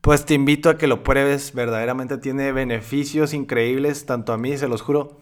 Pues 0.00 0.24
te 0.24 0.34
invito 0.34 0.70
a 0.70 0.78
que 0.78 0.86
lo 0.86 1.02
pruebes, 1.02 1.54
verdaderamente 1.54 2.18
tiene 2.18 2.52
beneficios 2.52 3.34
increíbles, 3.34 4.06
tanto 4.06 4.32
a 4.32 4.38
mí, 4.38 4.56
se 4.56 4.68
los 4.68 4.82
juro. 4.82 5.18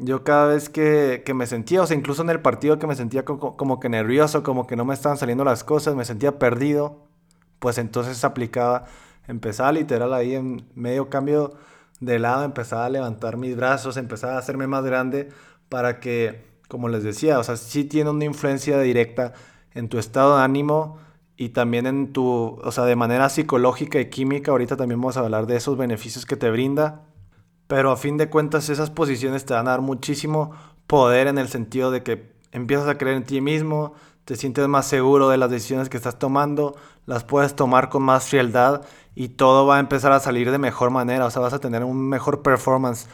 Yo 0.00 0.24
cada 0.24 0.46
vez 0.46 0.68
que, 0.68 1.22
me 1.34 1.46
sentía, 1.46 1.82
o 1.82 1.86
sea, 1.86 1.96
incluso 1.96 2.22
en 2.22 2.30
el 2.30 2.40
partido 2.40 2.78
que 2.78 2.86
me 2.86 2.96
sentía 2.96 3.24
como, 3.24 3.56
como, 3.56 3.80
que 3.80 3.88
nervioso, 3.88 4.42
como 4.42 4.66
que 4.66 4.76
no 4.76 4.84
me 4.84 4.94
estaban 4.94 5.18
saliendo 5.18 5.44
las 5.44 5.62
cosas, 5.62 5.94
me 5.94 6.04
sentía 6.04 6.38
perdido, 6.38 7.06
pues 7.58 7.78
entonces 7.78 8.24
aplicaba 8.24 8.86
empezaba 9.30 9.72
literal 9.72 10.12
ahí 10.12 10.34
en 10.34 10.66
medio 10.74 11.08
cambio 11.08 11.54
de 12.00 12.18
lado, 12.18 12.44
empezaba 12.44 12.86
a 12.86 12.90
levantar 12.90 13.36
mis 13.36 13.56
brazos, 13.56 13.96
empezaba 13.96 14.34
a 14.34 14.38
hacerme 14.38 14.66
más 14.66 14.84
grande 14.84 15.28
para 15.68 16.00
que, 16.00 16.44
como 16.68 16.88
les 16.88 17.02
decía, 17.02 17.38
o 17.38 17.44
sea, 17.44 17.56
sí 17.56 17.84
tiene 17.84 18.10
una 18.10 18.24
influencia 18.24 18.80
directa 18.80 19.32
en 19.74 19.88
tu 19.88 19.98
estado 19.98 20.38
de 20.38 20.44
ánimo 20.44 20.98
y 21.36 21.50
también 21.50 21.86
en 21.86 22.12
tu, 22.12 22.58
o 22.62 22.72
sea, 22.72 22.84
de 22.84 22.96
manera 22.96 23.28
psicológica 23.28 24.00
y 24.00 24.10
química, 24.10 24.50
ahorita 24.50 24.76
también 24.76 25.00
vamos 25.00 25.16
a 25.16 25.20
hablar 25.20 25.46
de 25.46 25.56
esos 25.56 25.76
beneficios 25.76 26.26
que 26.26 26.36
te 26.36 26.50
brinda, 26.50 27.02
pero 27.70 27.92
a 27.92 27.96
fin 27.96 28.16
de 28.16 28.28
cuentas 28.28 28.68
esas 28.68 28.90
posiciones 28.90 29.44
te 29.44 29.54
van 29.54 29.68
a 29.68 29.70
dar 29.70 29.80
muchísimo 29.80 30.50
poder 30.88 31.28
en 31.28 31.38
el 31.38 31.46
sentido 31.46 31.92
de 31.92 32.02
que 32.02 32.32
empiezas 32.50 32.88
a 32.88 32.98
creer 32.98 33.16
en 33.16 33.22
ti 33.22 33.40
mismo, 33.40 33.94
te 34.24 34.34
sientes 34.34 34.66
más 34.66 34.88
seguro 34.88 35.28
de 35.28 35.36
las 35.36 35.52
decisiones 35.52 35.88
que 35.88 35.96
estás 35.96 36.18
tomando, 36.18 36.74
las 37.06 37.22
puedes 37.22 37.54
tomar 37.54 37.88
con 37.88 38.02
más 38.02 38.26
frialdad 38.26 38.82
y 39.14 39.28
todo 39.28 39.66
va 39.66 39.76
a 39.76 39.78
empezar 39.78 40.10
a 40.10 40.18
salir 40.18 40.50
de 40.50 40.58
mejor 40.58 40.90
manera, 40.90 41.26
o 41.26 41.30
sea, 41.30 41.42
vas 41.42 41.52
a 41.52 41.60
tener 41.60 41.84
un 41.84 42.08
mejor 42.08 42.42
performance, 42.42 43.06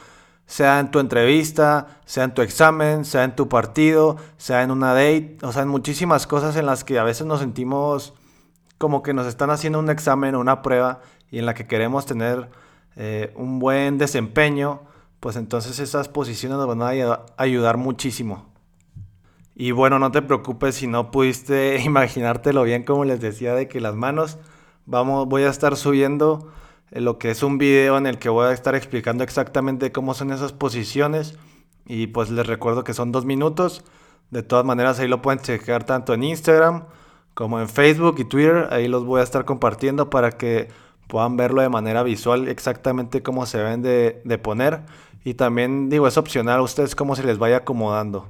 sea 0.47 0.81
en 0.81 0.90
tu 0.90 1.01
entrevista, 1.01 1.88
sea 2.07 2.25
en 2.25 2.33
tu 2.33 2.40
examen, 2.40 3.05
sea 3.05 3.25
en 3.25 3.37
tu 3.37 3.51
partido, 3.51 4.16
sea 4.38 4.62
en 4.62 4.71
una 4.71 4.95
date, 4.95 5.37
o 5.42 5.53
sea, 5.53 5.64
en 5.64 5.69
muchísimas 5.69 6.27
cosas 6.27 6.57
en 6.57 6.64
las 6.64 6.83
que 6.83 6.99
a 6.99 7.05
veces 7.05 7.27
nos 7.27 7.40
sentimos 7.40 8.14
como 8.79 9.03
que 9.03 9.12
nos 9.12 9.27
están 9.27 9.51
haciendo 9.51 9.81
un 9.81 9.90
examen 9.90 10.35
o 10.35 10.40
una 10.40 10.62
prueba 10.62 11.01
y 11.31 11.40
en 11.40 11.45
la 11.45 11.53
que 11.53 11.66
queremos 11.66 12.07
tener 12.07 12.49
eh, 12.96 13.32
un 13.37 13.59
buen 13.59 13.98
desempeño, 13.98 14.82
pues 15.20 15.37
entonces 15.37 15.78
esas 15.78 16.09
posiciones 16.09 16.59
nos 16.59 16.66
van 16.66 16.82
a 16.82 17.20
ayudar 17.37 17.76
muchísimo. 17.76 18.46
Y 19.54 19.70
bueno, 19.70 19.98
no 19.98 20.11
te 20.11 20.22
preocupes 20.22 20.74
si 20.74 20.87
no 20.87 21.11
pudiste 21.11 21.80
imaginártelo 21.85 22.62
bien, 22.62 22.85
como 22.85 23.04
les 23.04 23.20
decía, 23.20 23.54
de 23.54 23.68
que 23.68 23.80
las 23.80 23.94
manos 23.94 24.38
Vamos, 24.88 25.26
voy 25.26 25.42
a 25.42 25.48
estar 25.48 25.76
subiendo 25.76 26.52
eh, 26.92 27.00
lo 27.00 27.18
que 27.18 27.30
es 27.30 27.42
un 27.42 27.59
video 27.59 27.98
en 27.98 28.06
el 28.06 28.18
que 28.18 28.28
voy 28.28 28.46
a 28.46 28.52
estar 28.52 28.76
explicando 28.76 29.24
exactamente 29.24 29.90
cómo 29.90 30.14
son 30.14 30.30
esas 30.30 30.52
posiciones. 30.52 31.37
Y 31.85 32.06
pues 32.09 32.30
les 32.30 32.46
recuerdo 32.46 32.85
que 32.85 32.94
son 32.94 33.11
dos 33.11 33.24
minutos. 33.24 33.85
De 34.30 34.44
todas 34.44 34.64
maneras, 34.64 35.00
ahí 35.00 35.09
lo 35.09 35.22
pueden 35.22 35.40
checar 35.40 35.85
tanto 35.85 36.14
en 36.14 36.22
Instagram 36.22 36.85
como 37.35 37.61
en 37.61 37.68
Facebook 37.68 38.14
y 38.18 38.24
Twitter. 38.24 38.68
Ahí 38.70 38.87
los 38.87 39.04
voy 39.04 39.20
a 39.20 39.24
estar 39.24 39.44
compartiendo 39.44 40.09
para 40.09 40.30
que 40.32 40.68
puedan 41.07 41.37
verlo 41.37 41.62
de 41.62 41.69
manera 41.69 42.03
visual 42.03 42.49
exactamente 42.49 43.23
cómo 43.23 43.47
se 43.47 43.62
ven 43.62 43.83
de, 43.83 44.23
de 44.25 44.38
poner. 44.38 44.83
Y 45.25 45.35
también 45.35 45.88
digo, 45.88 46.07
es 46.07 46.16
opcional 46.16 46.61
a 46.61 46.62
ustedes 46.62 46.95
cómo 46.95 47.16
se 47.16 47.25
les 47.25 47.38
vaya 47.38 47.59
acomodando. 47.59 48.29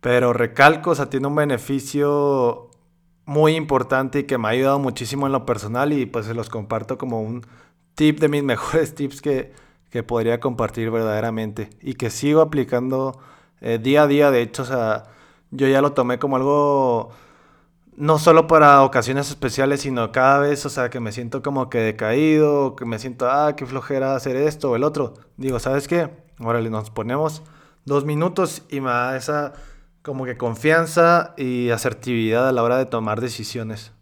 Pero 0.00 0.32
recalco, 0.32 0.90
o 0.90 0.94
sea, 0.94 1.08
tiene 1.08 1.28
un 1.28 1.36
beneficio 1.36 2.70
muy 3.24 3.54
importante 3.54 4.20
y 4.20 4.24
que 4.24 4.36
me 4.38 4.48
ha 4.48 4.50
ayudado 4.50 4.78
muchísimo 4.78 5.26
en 5.26 5.32
lo 5.32 5.46
personal 5.46 5.92
y 5.92 6.06
pues 6.06 6.26
se 6.26 6.34
los 6.34 6.48
comparto 6.50 6.98
como 6.98 7.22
un 7.22 7.46
tip 7.94 8.20
de 8.20 8.28
mis 8.28 8.42
mejores 8.44 8.94
tips 8.94 9.22
que, 9.22 9.52
que 9.90 10.02
podría 10.02 10.40
compartir 10.40 10.90
verdaderamente 10.90 11.70
y 11.80 11.94
que 11.94 12.10
sigo 12.10 12.40
aplicando 12.40 13.18
eh, 13.60 13.78
día 13.78 14.02
a 14.02 14.06
día. 14.06 14.30
De 14.30 14.42
hecho, 14.42 14.62
o 14.62 14.66
sea, 14.66 15.04
yo 15.50 15.68
ya 15.68 15.80
lo 15.80 15.92
tomé 15.92 16.18
como 16.18 16.36
algo 16.36 17.10
no 18.02 18.18
solo 18.18 18.48
para 18.48 18.82
ocasiones 18.82 19.28
especiales, 19.28 19.82
sino 19.82 20.10
cada 20.10 20.40
vez, 20.40 20.66
o 20.66 20.68
sea, 20.68 20.90
que 20.90 20.98
me 20.98 21.12
siento 21.12 21.40
como 21.40 21.70
que 21.70 21.78
decaído, 21.78 22.74
que 22.74 22.84
me 22.84 22.98
siento, 22.98 23.30
ah, 23.30 23.54
qué 23.54 23.64
flojera 23.64 24.16
hacer 24.16 24.34
esto 24.34 24.72
o 24.72 24.76
el 24.76 24.82
otro. 24.82 25.14
Digo, 25.36 25.60
¿sabes 25.60 25.86
qué? 25.86 26.10
Órale, 26.40 26.68
nos 26.68 26.90
ponemos 26.90 27.44
dos 27.84 28.04
minutos 28.04 28.64
y 28.68 28.80
me 28.80 28.90
da 28.90 29.16
esa 29.16 29.52
como 30.02 30.24
que 30.24 30.36
confianza 30.36 31.32
y 31.36 31.70
asertividad 31.70 32.48
a 32.48 32.50
la 32.50 32.64
hora 32.64 32.76
de 32.76 32.86
tomar 32.86 33.20
decisiones. 33.20 33.92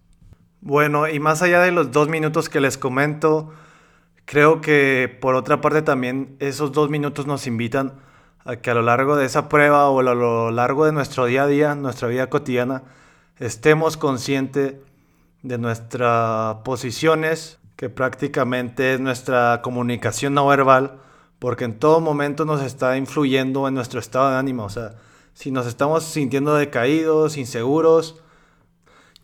Bueno, 0.62 1.06
y 1.06 1.20
más 1.20 1.42
allá 1.42 1.60
de 1.60 1.70
los 1.70 1.92
dos 1.92 2.08
minutos 2.08 2.48
que 2.48 2.60
les 2.60 2.78
comento, 2.78 3.50
creo 4.24 4.62
que 4.62 5.14
por 5.20 5.34
otra 5.34 5.60
parte 5.60 5.82
también 5.82 6.36
esos 6.38 6.72
dos 6.72 6.88
minutos 6.88 7.26
nos 7.26 7.46
invitan 7.46 8.00
a 8.46 8.56
que 8.56 8.70
a 8.70 8.74
lo 8.74 8.80
largo 8.80 9.16
de 9.16 9.26
esa 9.26 9.50
prueba 9.50 9.90
o 9.90 10.00
a 10.00 10.02
lo 10.02 10.50
largo 10.50 10.86
de 10.86 10.92
nuestro 10.92 11.26
día 11.26 11.42
a 11.42 11.46
día, 11.46 11.74
nuestra 11.74 12.08
vida 12.08 12.30
cotidiana, 12.30 12.84
estemos 13.40 13.96
conscientes 13.96 14.74
de 15.42 15.58
nuestras 15.58 16.56
posiciones, 16.56 17.58
que 17.74 17.88
prácticamente 17.88 18.94
es 18.94 19.00
nuestra 19.00 19.62
comunicación 19.62 20.34
no 20.34 20.46
verbal, 20.46 21.00
porque 21.38 21.64
en 21.64 21.78
todo 21.78 22.00
momento 22.00 22.44
nos 22.44 22.62
está 22.62 22.98
influyendo 22.98 23.66
en 23.66 23.74
nuestro 23.74 23.98
estado 23.98 24.30
de 24.30 24.36
ánimo. 24.36 24.64
O 24.64 24.68
sea, 24.68 24.96
si 25.32 25.50
nos 25.50 25.66
estamos 25.66 26.04
sintiendo 26.04 26.54
decaídos, 26.54 27.38
inseguros, 27.38 28.20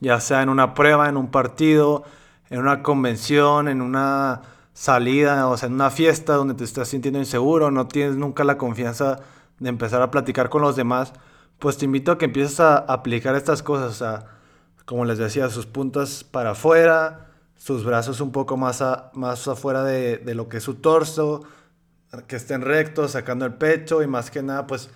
ya 0.00 0.18
sea 0.20 0.42
en 0.42 0.48
una 0.48 0.72
prueba, 0.72 1.10
en 1.10 1.18
un 1.18 1.30
partido, 1.30 2.04
en 2.48 2.60
una 2.60 2.82
convención, 2.82 3.68
en 3.68 3.82
una 3.82 4.40
salida, 4.72 5.46
o 5.48 5.58
sea, 5.58 5.66
en 5.66 5.74
una 5.74 5.90
fiesta 5.90 6.34
donde 6.34 6.54
te 6.54 6.64
estás 6.64 6.88
sintiendo 6.88 7.18
inseguro, 7.18 7.70
no 7.70 7.86
tienes 7.86 8.16
nunca 8.16 8.44
la 8.44 8.56
confianza 8.56 9.20
de 9.58 9.68
empezar 9.68 10.00
a 10.00 10.10
platicar 10.10 10.48
con 10.48 10.62
los 10.62 10.74
demás, 10.74 11.12
pues 11.58 11.78
te 11.78 11.84
invito 11.84 12.12
a 12.12 12.18
que 12.18 12.26
empieces 12.26 12.60
a 12.60 12.78
aplicar 12.78 13.34
estas 13.34 13.62
cosas, 13.62 13.90
o 13.90 13.94
sea, 13.94 14.26
como 14.84 15.04
les 15.04 15.18
decía, 15.18 15.48
sus 15.48 15.66
puntas 15.66 16.24
para 16.24 16.50
afuera, 16.50 17.30
sus 17.56 17.84
brazos 17.84 18.20
un 18.20 18.32
poco 18.32 18.56
más, 18.56 18.84
más 19.14 19.48
afuera 19.48 19.82
de, 19.82 20.18
de 20.18 20.34
lo 20.34 20.48
que 20.48 20.58
es 20.58 20.62
su 20.62 20.74
torso, 20.74 21.44
que 22.26 22.36
estén 22.36 22.62
rectos, 22.62 23.12
sacando 23.12 23.44
el 23.44 23.54
pecho 23.54 24.02
y 24.02 24.06
más 24.06 24.30
que 24.30 24.42
nada, 24.42 24.66
pues 24.66 24.90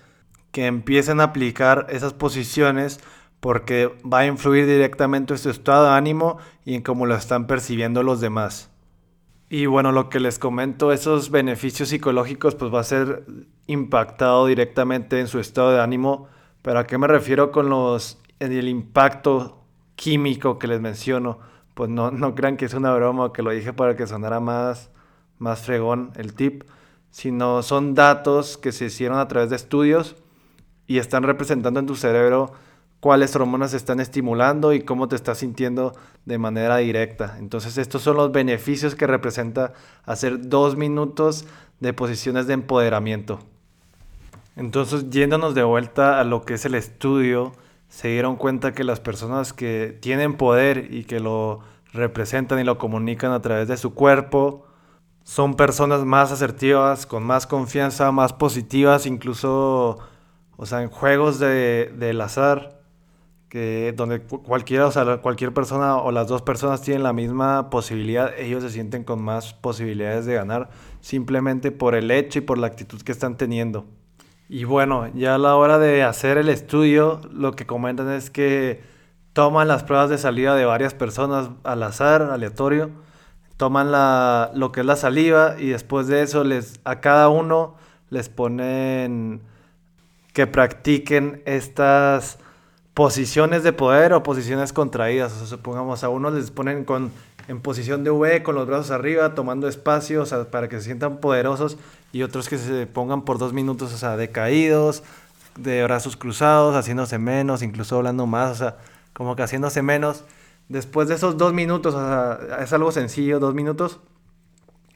que 0.52 0.66
empiecen 0.66 1.20
a 1.20 1.24
aplicar 1.24 1.86
esas 1.90 2.12
posiciones 2.12 3.00
porque 3.40 3.90
va 4.10 4.20
a 4.20 4.26
influir 4.26 4.66
directamente 4.66 5.34
en 5.34 5.38
su 5.38 5.50
estado 5.50 5.84
de 5.84 5.90
ánimo 5.90 6.38
y 6.64 6.74
en 6.74 6.82
cómo 6.82 7.06
lo 7.06 7.14
están 7.14 7.46
percibiendo 7.46 8.02
los 8.02 8.20
demás. 8.20 8.70
Y 9.48 9.66
bueno, 9.66 9.90
lo 9.90 10.08
que 10.08 10.20
les 10.20 10.38
comento, 10.38 10.92
esos 10.92 11.30
beneficios 11.30 11.88
psicológicos, 11.88 12.54
pues 12.54 12.72
va 12.72 12.80
a 12.80 12.84
ser 12.84 13.24
impactado 13.66 14.46
directamente 14.46 15.18
en 15.18 15.26
su 15.26 15.40
estado 15.40 15.72
de 15.72 15.80
ánimo 15.80 16.28
pero 16.62 16.78
¿a 16.78 16.86
qué 16.86 16.98
me 16.98 17.06
refiero 17.06 17.50
con 17.52 17.68
los 17.68 18.18
el 18.38 18.68
impacto 18.68 19.62
químico 19.96 20.58
que 20.58 20.66
les 20.66 20.80
menciono? 20.80 21.38
Pues 21.74 21.90
no, 21.90 22.10
no 22.10 22.34
crean 22.34 22.56
que 22.56 22.64
es 22.66 22.74
una 22.74 22.94
broma 22.94 23.32
que 23.32 23.42
lo 23.42 23.50
dije 23.50 23.72
para 23.72 23.96
que 23.96 24.06
sonara 24.06 24.40
más, 24.40 24.90
más 25.38 25.60
fregón 25.60 26.12
el 26.16 26.34
tip, 26.34 26.64
sino 27.10 27.62
son 27.62 27.94
datos 27.94 28.56
que 28.56 28.72
se 28.72 28.86
hicieron 28.86 29.18
a 29.18 29.28
través 29.28 29.50
de 29.50 29.56
estudios 29.56 30.16
y 30.86 30.98
están 30.98 31.22
representando 31.22 31.80
en 31.80 31.86
tu 31.86 31.96
cerebro 31.96 32.52
cuáles 33.00 33.34
hormonas 33.34 33.72
están 33.72 33.98
estimulando 33.98 34.72
y 34.72 34.82
cómo 34.82 35.08
te 35.08 35.16
estás 35.16 35.38
sintiendo 35.38 35.94
de 36.26 36.38
manera 36.38 36.76
directa. 36.76 37.36
Entonces 37.38 37.78
estos 37.78 38.02
son 38.02 38.16
los 38.16 38.30
beneficios 38.30 38.94
que 38.94 39.06
representa 39.06 39.72
hacer 40.04 40.48
dos 40.48 40.76
minutos 40.76 41.46
de 41.80 41.94
posiciones 41.94 42.46
de 42.46 42.54
empoderamiento. 42.54 43.40
Entonces, 44.56 45.10
yéndonos 45.10 45.54
de 45.54 45.62
vuelta 45.62 46.20
a 46.20 46.24
lo 46.24 46.42
que 46.42 46.54
es 46.54 46.64
el 46.64 46.74
estudio, 46.74 47.52
se 47.88 48.08
dieron 48.08 48.36
cuenta 48.36 48.72
que 48.72 48.84
las 48.84 49.00
personas 49.00 49.52
que 49.52 49.96
tienen 50.00 50.36
poder 50.36 50.92
y 50.92 51.04
que 51.04 51.20
lo 51.20 51.60
representan 51.92 52.60
y 52.60 52.64
lo 52.64 52.78
comunican 52.78 53.32
a 53.32 53.42
través 53.42 53.68
de 53.68 53.76
su 53.76 53.94
cuerpo, 53.94 54.66
son 55.24 55.54
personas 55.54 56.04
más 56.04 56.32
asertivas, 56.32 57.06
con 57.06 57.22
más 57.22 57.46
confianza, 57.46 58.10
más 58.12 58.32
positivas, 58.32 59.06
incluso, 59.06 59.98
o 60.56 60.66
sea, 60.66 60.82
en 60.82 60.88
juegos 60.88 61.38
de, 61.38 61.92
del 61.96 62.20
azar, 62.20 62.80
que 63.48 63.92
donde 63.96 64.20
cualquiera, 64.20 64.86
o 64.86 64.92
sea, 64.92 65.18
cualquier 65.18 65.52
persona 65.52 65.96
o 65.96 66.12
las 66.12 66.28
dos 66.28 66.42
personas 66.42 66.82
tienen 66.82 67.02
la 67.02 67.12
misma 67.12 67.68
posibilidad, 67.70 68.32
ellos 68.38 68.62
se 68.62 68.70
sienten 68.70 69.02
con 69.04 69.22
más 69.22 69.54
posibilidades 69.54 70.24
de 70.26 70.34
ganar, 70.34 70.70
simplemente 71.00 71.72
por 71.72 71.96
el 71.96 72.10
hecho 72.12 72.38
y 72.38 72.42
por 72.42 72.58
la 72.58 72.68
actitud 72.68 73.02
que 73.02 73.12
están 73.12 73.36
teniendo. 73.36 73.86
Y 74.52 74.64
bueno, 74.64 75.06
ya 75.14 75.36
a 75.36 75.38
la 75.38 75.54
hora 75.54 75.78
de 75.78 76.02
hacer 76.02 76.36
el 76.36 76.48
estudio, 76.48 77.20
lo 77.32 77.52
que 77.52 77.66
comentan 77.66 78.10
es 78.10 78.30
que 78.30 78.82
toman 79.32 79.68
las 79.68 79.84
pruebas 79.84 80.10
de 80.10 80.18
salida 80.18 80.56
de 80.56 80.64
varias 80.64 80.92
personas 80.92 81.50
al 81.62 81.80
azar, 81.84 82.22
aleatorio, 82.22 82.90
toman 83.56 83.92
la, 83.92 84.50
lo 84.52 84.72
que 84.72 84.80
es 84.80 84.86
la 84.86 84.96
saliva 84.96 85.54
y 85.56 85.68
después 85.68 86.08
de 86.08 86.22
eso 86.22 86.42
les, 86.42 86.80
a 86.82 86.98
cada 86.98 87.28
uno 87.28 87.76
les 88.08 88.28
ponen 88.28 89.40
que 90.32 90.48
practiquen 90.48 91.44
estas 91.46 92.40
posiciones 92.92 93.62
de 93.62 93.72
poder 93.72 94.12
o 94.14 94.24
posiciones 94.24 94.72
contraídas. 94.72 95.40
O 95.40 95.46
supongamos 95.46 96.02
a 96.02 96.08
uno 96.08 96.28
les 96.28 96.50
ponen 96.50 96.84
con, 96.84 97.12
en 97.50 97.60
posición 97.60 98.04
de 98.04 98.12
V 98.12 98.44
con 98.44 98.54
los 98.54 98.68
brazos 98.68 98.92
arriba, 98.92 99.34
tomando 99.34 99.66
espacio, 99.66 100.22
o 100.22 100.26
sea, 100.26 100.44
para 100.52 100.68
que 100.68 100.78
se 100.78 100.84
sientan 100.84 101.18
poderosos 101.18 101.78
y 102.12 102.22
otros 102.22 102.48
que 102.48 102.58
se 102.58 102.86
pongan 102.86 103.22
por 103.22 103.38
dos 103.38 103.52
minutos, 103.52 103.92
o 103.92 103.98
sea, 103.98 104.16
decaídos, 104.16 105.02
de 105.56 105.82
brazos 105.82 106.16
cruzados, 106.16 106.76
haciéndose 106.76 107.18
menos, 107.18 107.62
incluso 107.62 107.96
hablando 107.96 108.24
más, 108.26 108.52
o 108.52 108.54
sea, 108.54 108.76
como 109.12 109.34
que 109.34 109.42
haciéndose 109.42 109.82
menos. 109.82 110.22
Después 110.68 111.08
de 111.08 111.16
esos 111.16 111.38
dos 111.38 111.52
minutos, 111.52 111.92
o 111.96 111.98
sea, 111.98 112.62
es 112.62 112.72
algo 112.72 112.92
sencillo, 112.92 113.40
dos 113.40 113.52
minutos, 113.52 113.98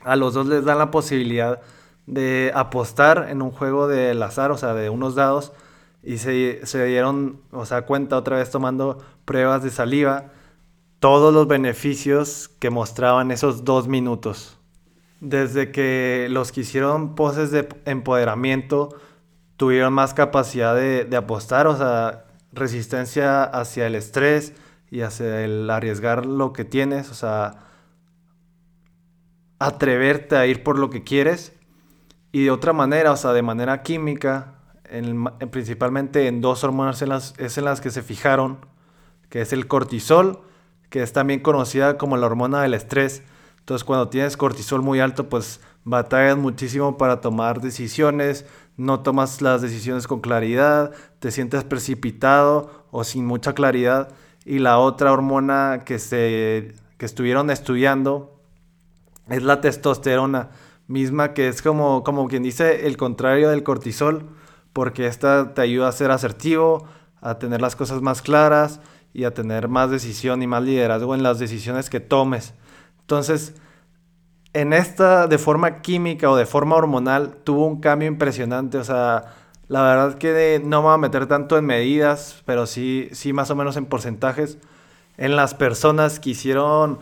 a 0.05 0.15
los 0.15 0.33
dos 0.35 0.47
les 0.47 0.65
dan 0.65 0.79
la 0.79 0.93
posibilidad 0.93 1.61
de 2.07 2.53
apostar 2.55 3.27
en 3.31 3.43
un 3.43 3.51
juego 3.51 3.89
del 3.89 4.23
azar, 4.23 4.53
o 4.53 4.57
sea, 4.57 4.75
de 4.75 4.91
unos 4.91 5.17
dados, 5.17 5.51
y 6.05 6.19
se, 6.19 6.65
se 6.65 6.85
dieron, 6.85 7.41
o 7.51 7.67
sea, 7.67 7.83
cuenta 7.83 8.17
otra 8.17 8.37
vez 8.37 8.49
tomando 8.51 9.03
pruebas 9.25 9.65
de 9.65 9.71
saliva, 9.73 10.27
todos 11.05 11.35
los 11.35 11.47
beneficios 11.47 12.49
que 12.49 12.71
mostraban 12.71 13.31
esos 13.31 13.63
dos 13.63 13.89
minutos 13.89 14.57
desde 15.21 15.71
que 15.71 16.29
los 16.31 16.51
que 16.51 16.63
hicieron 16.63 17.15
poses 17.15 17.51
de 17.51 17.69
empoderamiento 17.85 18.89
tuvieron 19.59 19.93
más 19.93 20.15
capacidad 20.15 20.75
de, 20.75 21.15
apostar, 21.15 21.67
o 21.67 21.77
sea, 21.77 22.25
resistencia 22.55 23.45
hacia 23.45 23.87
el 23.87 23.97
estrés 23.97 24.55
y 24.91 25.03
hacia 25.03 25.45
el 25.45 25.69
arriesgar 25.69 26.25
lo 26.25 26.55
que 26.55 26.65
tienes, 26.65 27.11
o 27.11 27.15
sea, 27.15 27.59
atreverte 29.59 30.37
a 30.37 30.47
ir 30.47 30.63
por 30.63 30.79
lo 30.79 30.89
que 30.89 31.05
quieres. 31.05 31.53
Y 32.33 32.45
de 32.45 32.51
otra 32.51 32.73
manera, 32.73 33.13
o 33.13 33.17
sea, 33.19 33.35
de 33.35 33.43
manera 33.43 33.83
química, 33.83 34.55
principalmente 35.51 36.29
en 36.29 36.41
dos 36.41 36.65
hormonas 36.65 37.03
en 37.03 37.13
es 37.13 37.59
en 37.59 37.65
las 37.67 37.83
que 37.83 37.91
se 37.91 38.03
fijaron, 38.03 38.57
que 39.29 39.43
es 39.43 39.53
el 39.53 39.67
cortisol, 39.67 40.41
que 40.95 41.03
es 41.03 41.13
también 41.13 41.41
conocida 41.41 41.99
como 41.99 42.17
la 42.17 42.27
hormona 42.27 42.63
del 42.63 42.73
estrés, 42.73 43.25
entonces 43.59 43.83
cuando 43.83 44.11
tienes 44.11 44.37
cortisol 44.37 44.81
muy 44.81 45.01
alto, 45.01 45.29
pues 45.29 45.61
batallas 45.83 46.37
muchísimo 46.37 46.97
para 46.99 47.21
tomar 47.21 47.61
decisiones, 47.61 48.47
no 48.77 49.01
tomas 49.01 49.43
las 49.43 49.61
decisiones 49.61 50.07
con 50.07 50.21
claridad, 50.21 50.93
te 51.19 51.33
sientes 51.33 51.65
precipitado 51.65 52.87
o 52.93 53.03
sin 53.03 53.27
mucha 53.27 53.55
claridad. 53.55 54.11
Y 54.45 54.61
la 54.61 54.79
otra 54.79 55.11
hormona 55.11 55.83
que, 55.85 55.99
se, 55.99 56.77
que 56.97 57.07
estuvieron 57.07 57.51
estudiando 57.51 58.41
es 59.29 59.43
la 59.43 59.61
testosterona, 59.61 60.51
misma 60.87 61.35
que 61.35 61.49
es 61.49 61.61
como, 61.61 62.05
como 62.05 62.29
quien 62.29 62.45
dice 62.45 62.87
el 62.87 62.97
contrario 62.97 63.51
del 63.51 63.65
cortisol, 63.65 64.29
porque 64.73 65.09
esta 65.09 65.55
te 65.55 65.63
ayuda 65.63 65.89
a 65.89 65.93
ser 65.93 66.13
asertivo, 66.13 66.87
a 67.21 67.41
tener 67.41 67.61
las 67.61 67.75
cosas 67.75 68.01
más 68.01 68.23
claras 68.23 68.81
y 69.15 69.25
a 69.25 69.33
tener 69.33 69.69
más 69.69 69.91
decisión 69.91 70.43
y 70.43 70.47
más 70.47 70.63
liderazgo 70.63 71.15
en 71.15 71.23
las 71.23 71.39
decisiones 71.39 71.89
que 71.89 72.01
tomes. 72.01 72.53
Entonces, 73.01 73.55
en 74.53 74.73
esta, 74.73 75.29
de 75.29 75.39
forma 75.39 75.81
química 75.81 76.31
o 76.31 76.37
de 76.37 76.47
forma 76.47 76.77
hormonal, 76.77 77.37
tuvo 77.45 77.67
un 77.67 77.81
cambio 77.81 78.09
impresionante. 78.09 78.77
O 78.77 78.85
sea, 78.85 79.35
la 79.69 79.83
verdad 79.83 80.19
que 80.19 80.61
no 80.65 80.81
me 80.81 80.89
voy 80.89 80.95
a 80.95 80.99
meter 80.99 81.27
tanto 81.27 81.57
en 81.57 81.65
medidas, 81.65 82.43
pero 82.45 82.67
sí, 82.67 83.09
sí 83.13 83.33
más 83.33 83.51
o 83.51 83.57
menos 83.57 83.77
en 83.77 83.87
porcentajes. 83.87 84.59
En 85.17 85.37
las 85.37 85.55
personas 85.55 86.19
que 86.19 86.31
hicieron 86.31 86.99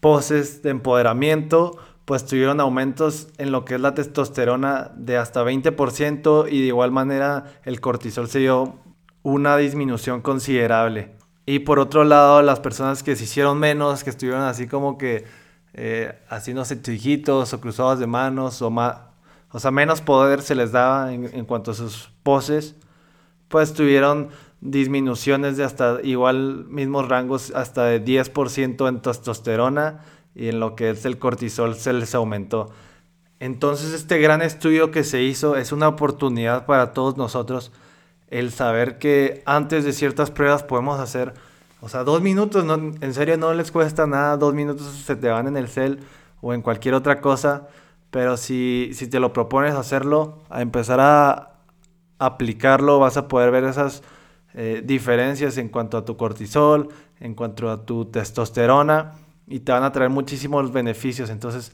poses 0.00 0.62
de 0.62 0.70
empoderamiento, 0.70 1.78
pues 2.04 2.24
tuvieron 2.24 2.60
aumentos 2.60 3.28
en 3.38 3.50
lo 3.50 3.64
que 3.64 3.74
es 3.74 3.80
la 3.80 3.94
testosterona 3.94 4.92
de 4.94 5.16
hasta 5.16 5.42
20% 5.42 6.46
y 6.48 6.60
de 6.60 6.66
igual 6.68 6.92
manera 6.92 7.44
el 7.64 7.80
cortisol 7.80 8.28
se 8.28 8.38
dio 8.38 8.76
una 9.22 9.56
disminución 9.56 10.22
considerable. 10.22 11.16
Y 11.46 11.60
por 11.60 11.78
otro 11.78 12.02
lado, 12.02 12.42
las 12.42 12.58
personas 12.58 13.04
que 13.04 13.14
se 13.14 13.24
hicieron 13.24 13.58
menos, 13.58 14.02
que 14.02 14.10
estuvieron 14.10 14.42
así 14.42 14.66
como 14.66 14.98
que 14.98 15.24
eh, 15.74 16.18
haciéndose 16.28 16.82
chiquitos 16.82 17.54
o 17.54 17.60
cruzados 17.60 18.00
de 18.00 18.08
manos 18.08 18.60
o 18.62 18.70
más, 18.70 18.96
o 19.52 19.60
sea, 19.60 19.70
menos 19.70 20.00
poder 20.00 20.42
se 20.42 20.56
les 20.56 20.72
daba 20.72 21.14
en, 21.14 21.44
cuanto 21.44 21.70
a 21.70 21.74
sus 21.74 22.10
poses, 22.24 22.74
pues 23.48 23.72
tuvieron 23.72 24.30
disminuciones 24.60 25.56
de 25.56 25.62
hasta 25.62 26.00
igual 26.02 26.66
mismos 26.68 27.08
rangos, 27.08 27.52
hasta 27.54 27.84
de 27.84 28.04
10% 28.04 28.88
en 28.88 29.00
testosterona 29.00 30.00
y 30.34 30.48
en 30.48 30.58
lo 30.58 30.74
que 30.74 30.90
es 30.90 31.04
el 31.04 31.18
cortisol 31.18 31.76
se 31.76 31.92
les 31.92 32.14
aumentó. 32.16 32.70
Entonces 33.38 33.92
este 33.92 34.18
gran 34.18 34.42
estudio 34.42 34.90
que 34.90 35.04
se 35.04 35.22
hizo 35.22 35.56
es 35.56 35.70
una 35.70 35.88
oportunidad 35.88 36.66
para 36.66 36.92
todos 36.92 37.16
nosotros 37.16 37.70
el 38.28 38.50
saber 38.50 38.98
que 38.98 39.42
antes 39.46 39.84
de 39.84 39.92
ciertas 39.92 40.30
pruebas 40.30 40.62
podemos 40.62 41.00
hacer, 41.00 41.34
o 41.80 41.88
sea, 41.88 42.04
dos 42.04 42.22
minutos, 42.22 42.64
no, 42.64 42.74
en 42.74 43.14
serio 43.14 43.36
no 43.36 43.54
les 43.54 43.70
cuesta 43.70 44.06
nada, 44.06 44.36
dos 44.36 44.54
minutos 44.54 44.86
se 44.86 45.16
te 45.16 45.28
van 45.28 45.46
en 45.46 45.56
el 45.56 45.68
cel 45.68 46.00
o 46.40 46.54
en 46.54 46.62
cualquier 46.62 46.94
otra 46.94 47.20
cosa, 47.20 47.68
pero 48.10 48.36
si, 48.36 48.90
si 48.94 49.08
te 49.08 49.20
lo 49.20 49.32
propones 49.32 49.74
hacerlo, 49.74 50.38
a 50.48 50.62
empezar 50.62 51.00
a 51.00 51.56
aplicarlo, 52.18 52.98
vas 52.98 53.16
a 53.16 53.28
poder 53.28 53.50
ver 53.50 53.64
esas 53.64 54.02
eh, 54.54 54.82
diferencias 54.84 55.58
en 55.58 55.68
cuanto 55.68 55.98
a 55.98 56.04
tu 56.04 56.16
cortisol, 56.16 56.88
en 57.20 57.34
cuanto 57.34 57.70
a 57.70 57.84
tu 57.84 58.06
testosterona 58.06 59.12
y 59.46 59.60
te 59.60 59.72
van 59.72 59.84
a 59.84 59.92
traer 59.92 60.10
muchísimos 60.10 60.72
beneficios. 60.72 61.30
Entonces, 61.30 61.72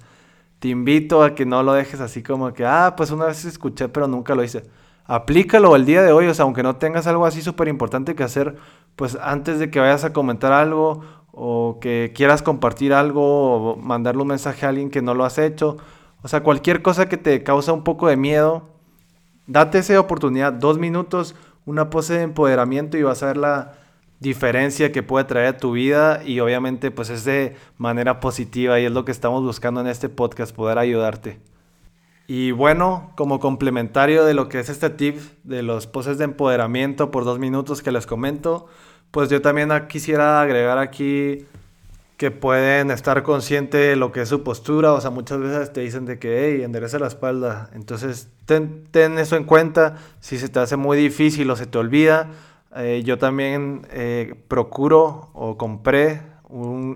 te 0.59 0.69
invito 0.69 1.23
a 1.23 1.35
que 1.35 1.47
no 1.47 1.63
lo 1.63 1.73
dejes 1.73 2.01
así 2.01 2.23
como 2.23 2.53
que, 2.53 2.67
ah, 2.67 2.95
pues 2.97 3.11
una 3.11 3.27
vez 3.27 3.45
escuché, 3.45 3.89
pero 3.89 4.09
nunca 4.09 4.35
lo 4.35 4.43
hice. 4.45 4.65
Aplícalo 5.05 5.75
el 5.77 5.85
día 5.85 6.03
de 6.03 6.13
hoy, 6.13 6.27
o 6.27 6.35
sea, 6.35 6.45
aunque 6.45 6.63
no 6.63 6.77
tengas 6.77 7.07
algo 7.07 7.27
así 7.27 7.43
súper 7.43 7.69
importante 7.69 8.15
que 8.15 8.23
hacer, 8.23 8.57
pues 8.97 9.19
antes 9.21 9.59
de 9.59 9.71
que 9.71 9.81
vayas 9.81 10.05
a 10.05 10.13
comentar 10.13 10.53
algo 10.53 11.03
o 11.33 11.79
que 11.81 12.13
quieras 12.15 12.43
compartir 12.43 12.93
algo 12.93 13.73
o 13.73 13.77
mandarle 13.77 14.23
un 14.23 14.29
mensaje 14.29 14.67
a 14.67 14.69
alguien 14.69 14.91
que 14.91 15.03
no 15.03 15.15
lo 15.15 15.25
has 15.25 15.39
hecho, 15.39 15.79
o 16.23 16.29
sea, 16.29 16.43
cualquier 16.43 16.83
cosa 16.83 17.09
que 17.09 17.17
te 17.17 17.43
causa 17.43 17.73
un 17.73 17.83
poco 17.83 18.07
de 18.07 18.17
miedo, 18.17 18.69
date 19.47 19.79
esa 19.79 19.99
oportunidad, 19.99 20.53
dos 20.53 20.79
minutos, 20.79 21.35
una 21.67 21.91
pose 21.91 22.15
de 22.15 22.23
empoderamiento 22.23 22.97
y 22.97 23.03
vas 23.03 23.23
a 23.23 23.27
ver 23.27 23.37
la 23.37 23.73
diferencia 24.21 24.93
que 24.93 25.03
puede 25.03 25.25
traer 25.25 25.49
a 25.49 25.57
tu 25.57 25.73
vida 25.73 26.23
y 26.25 26.39
obviamente 26.39 26.93
pues 26.93 27.11
es 27.11 27.25
de 27.25 27.57
manera 27.77 28.21
positiva 28.21 28.79
y 28.79 28.85
es 28.85 28.93
lo 28.93 29.05
que 29.05 29.11
estamos 29.11 29.43
buscando 29.43 29.81
en 29.81 29.89
este 29.89 30.09
podcast, 30.09 30.55
poder 30.55 30.79
ayudarte. 30.79 31.52
Y 32.27 32.53
bueno, 32.53 33.13
como 33.17 33.41
complementario 33.41 34.25
de 34.25 34.35
lo 34.35 34.49
que 34.49 34.61
es 34.61 34.69
este 34.69 34.91
tip 34.91 35.19
de 35.45 35.63
los 35.63 35.87
poses 35.87 36.19
de 36.19 36.25
empoderamiento 36.25 37.11
por 37.11 37.25
dos 37.25 37.39
minutos 37.39 37.83
que 37.83 37.93
les 37.93 38.07
comento, 38.07 38.67
pues 39.11 39.29
yo 39.29 39.43
también 39.43 39.71
quisiera 39.89 40.41
agregar 40.41 40.79
aquí 40.79 41.47
que 42.17 42.31
pueden 42.31 42.91
estar 42.91 43.25
conscientes 43.25 43.81
de 43.81 43.97
lo 43.97 44.13
que 44.13 44.23
es 44.23 44.29
su 44.29 44.45
postura, 44.45 44.93
o 44.93 45.01
sea, 45.01 45.11
muchas 45.11 45.41
veces 45.41 45.73
te 45.73 45.81
dicen 45.81 46.05
de 46.07 46.21
que, 46.21 46.55
hey, 46.55 46.63
endereza 46.63 47.01
la 47.01 47.09
espalda, 47.09 47.69
entonces 47.75 48.29
ten, 48.47 48.85
ten 48.93 49.19
eso 49.19 49.35
en 49.37 49.43
cuenta, 49.43 49.97
si 50.21 50.39
se 50.39 50.49
te 50.49 50.61
hace 50.61 50.77
muy 50.77 50.97
difícil 50.97 51.51
o 51.51 51.57
se 51.57 51.67
te 51.67 51.79
olvida, 51.79 52.31
eh, 52.77 53.03
yo 53.05 53.19
también 53.19 53.87
eh, 53.91 54.35
procuro 54.49 55.31
o 55.35 55.59
compré 55.59 56.23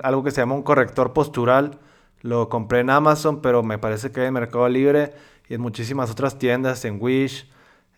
algo 0.03 0.23
que 0.23 0.31
se 0.31 0.41
llama 0.41 0.55
un 0.55 0.63
corrector 0.63 1.13
postural. 1.13 1.79
Lo 2.27 2.49
compré 2.49 2.81
en 2.81 2.91
Amazon, 2.91 3.41
pero 3.41 3.63
me 3.63 3.79
parece 3.79 4.11
que 4.11 4.25
en 4.25 4.35
Mercado 4.35 4.69
Libre 4.69 5.13
y 5.49 5.55
en 5.55 5.61
muchísimas 5.61 6.11
otras 6.11 6.39
tiendas, 6.39 6.85
en 6.85 6.99
Wish, 7.01 7.49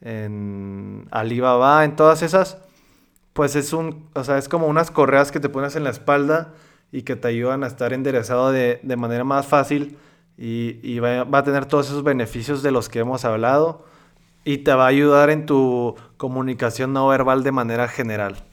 en 0.03 1.09
Alibaba, 1.11 1.83
en 1.85 1.97
todas 1.97 2.23
esas. 2.23 2.59
Pues 3.33 3.57
es 3.57 3.73
un, 3.73 4.07
o 4.15 4.25
sea, 4.25 4.37
es 4.37 4.49
como 4.49 4.67
unas 4.67 4.91
correas 4.91 5.33
que 5.33 5.41
te 5.41 5.49
pones 5.49 5.77
en 5.77 5.85
la 5.85 5.91
espalda 5.91 6.53
y 6.93 7.03
que 7.03 7.17
te 7.17 7.29
ayudan 7.29 7.65
a 7.65 7.69
estar 7.69 7.95
enderezado 7.95 8.53
de, 8.53 8.81
de 8.83 8.97
manera 8.97 9.25
más 9.25 9.47
fácil 9.47 9.97
y, 10.37 10.79
y 10.83 10.99
va, 10.99 11.25
va, 11.25 11.39
a 11.39 11.45
tener 11.45 11.65
todos 11.65 11.87
esos 11.89 12.03
beneficios 12.03 12.63
de 12.63 12.71
los 12.71 12.91
que 12.91 12.99
hemos 12.99 13.25
hablado 13.25 13.87
y 14.45 14.59
te 14.59 14.75
va 14.75 14.85
a 14.85 14.89
ayudar 14.89 15.31
en 15.31 15.47
tu 15.47 15.97
comunicación 16.19 16.93
no 16.93 17.09
verbal 17.09 17.43
de 17.45 17.53
manera 17.53 17.89
general. 17.89 18.45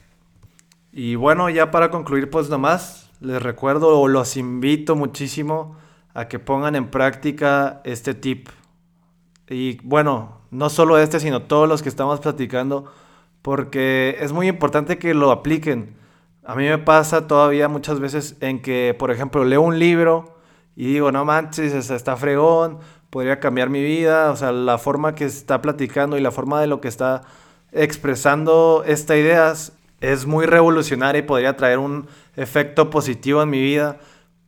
Y 0.90 1.16
bueno, 1.16 1.50
ya 1.50 1.70
para 1.70 1.90
concluir, 1.90 2.30
pues 2.30 2.48
nomás 2.48 3.05
les 3.20 3.42
recuerdo 3.42 3.98
o 3.98 4.08
los 4.08 4.36
invito 4.36 4.96
muchísimo 4.96 5.76
a 6.14 6.28
que 6.28 6.38
pongan 6.38 6.76
en 6.76 6.90
práctica 6.90 7.80
este 7.84 8.14
tip. 8.14 8.48
Y 9.48 9.78
bueno, 9.82 10.40
no 10.50 10.70
solo 10.70 10.98
este, 10.98 11.20
sino 11.20 11.42
todos 11.42 11.68
los 11.68 11.82
que 11.82 11.88
estamos 11.88 12.20
platicando, 12.20 12.86
porque 13.42 14.16
es 14.20 14.32
muy 14.32 14.48
importante 14.48 14.98
que 14.98 15.14
lo 15.14 15.30
apliquen. 15.30 15.96
A 16.44 16.54
mí 16.54 16.64
me 16.64 16.78
pasa 16.78 17.26
todavía 17.26 17.68
muchas 17.68 18.00
veces 18.00 18.36
en 18.40 18.62
que, 18.62 18.94
por 18.98 19.10
ejemplo, 19.10 19.44
leo 19.44 19.62
un 19.62 19.78
libro 19.78 20.36
y 20.74 20.86
digo, 20.86 21.10
no 21.10 21.24
manches, 21.24 21.90
está 21.90 22.16
fregón, 22.16 22.78
podría 23.10 23.40
cambiar 23.40 23.70
mi 23.70 23.82
vida, 23.82 24.30
o 24.30 24.36
sea, 24.36 24.52
la 24.52 24.78
forma 24.78 25.14
que 25.14 25.24
está 25.24 25.62
platicando 25.62 26.16
y 26.16 26.20
la 26.20 26.30
forma 26.30 26.60
de 26.60 26.66
lo 26.66 26.80
que 26.80 26.88
está 26.88 27.22
expresando 27.72 28.84
estas 28.86 29.16
ideas 29.16 29.72
es 30.00 30.26
muy 30.26 30.46
revolucionaria 30.46 31.20
y 31.20 31.22
podría 31.22 31.56
traer 31.56 31.78
un 31.78 32.06
efecto 32.36 32.90
positivo 32.90 33.42
en 33.42 33.50
mi 33.50 33.60
vida. 33.60 33.98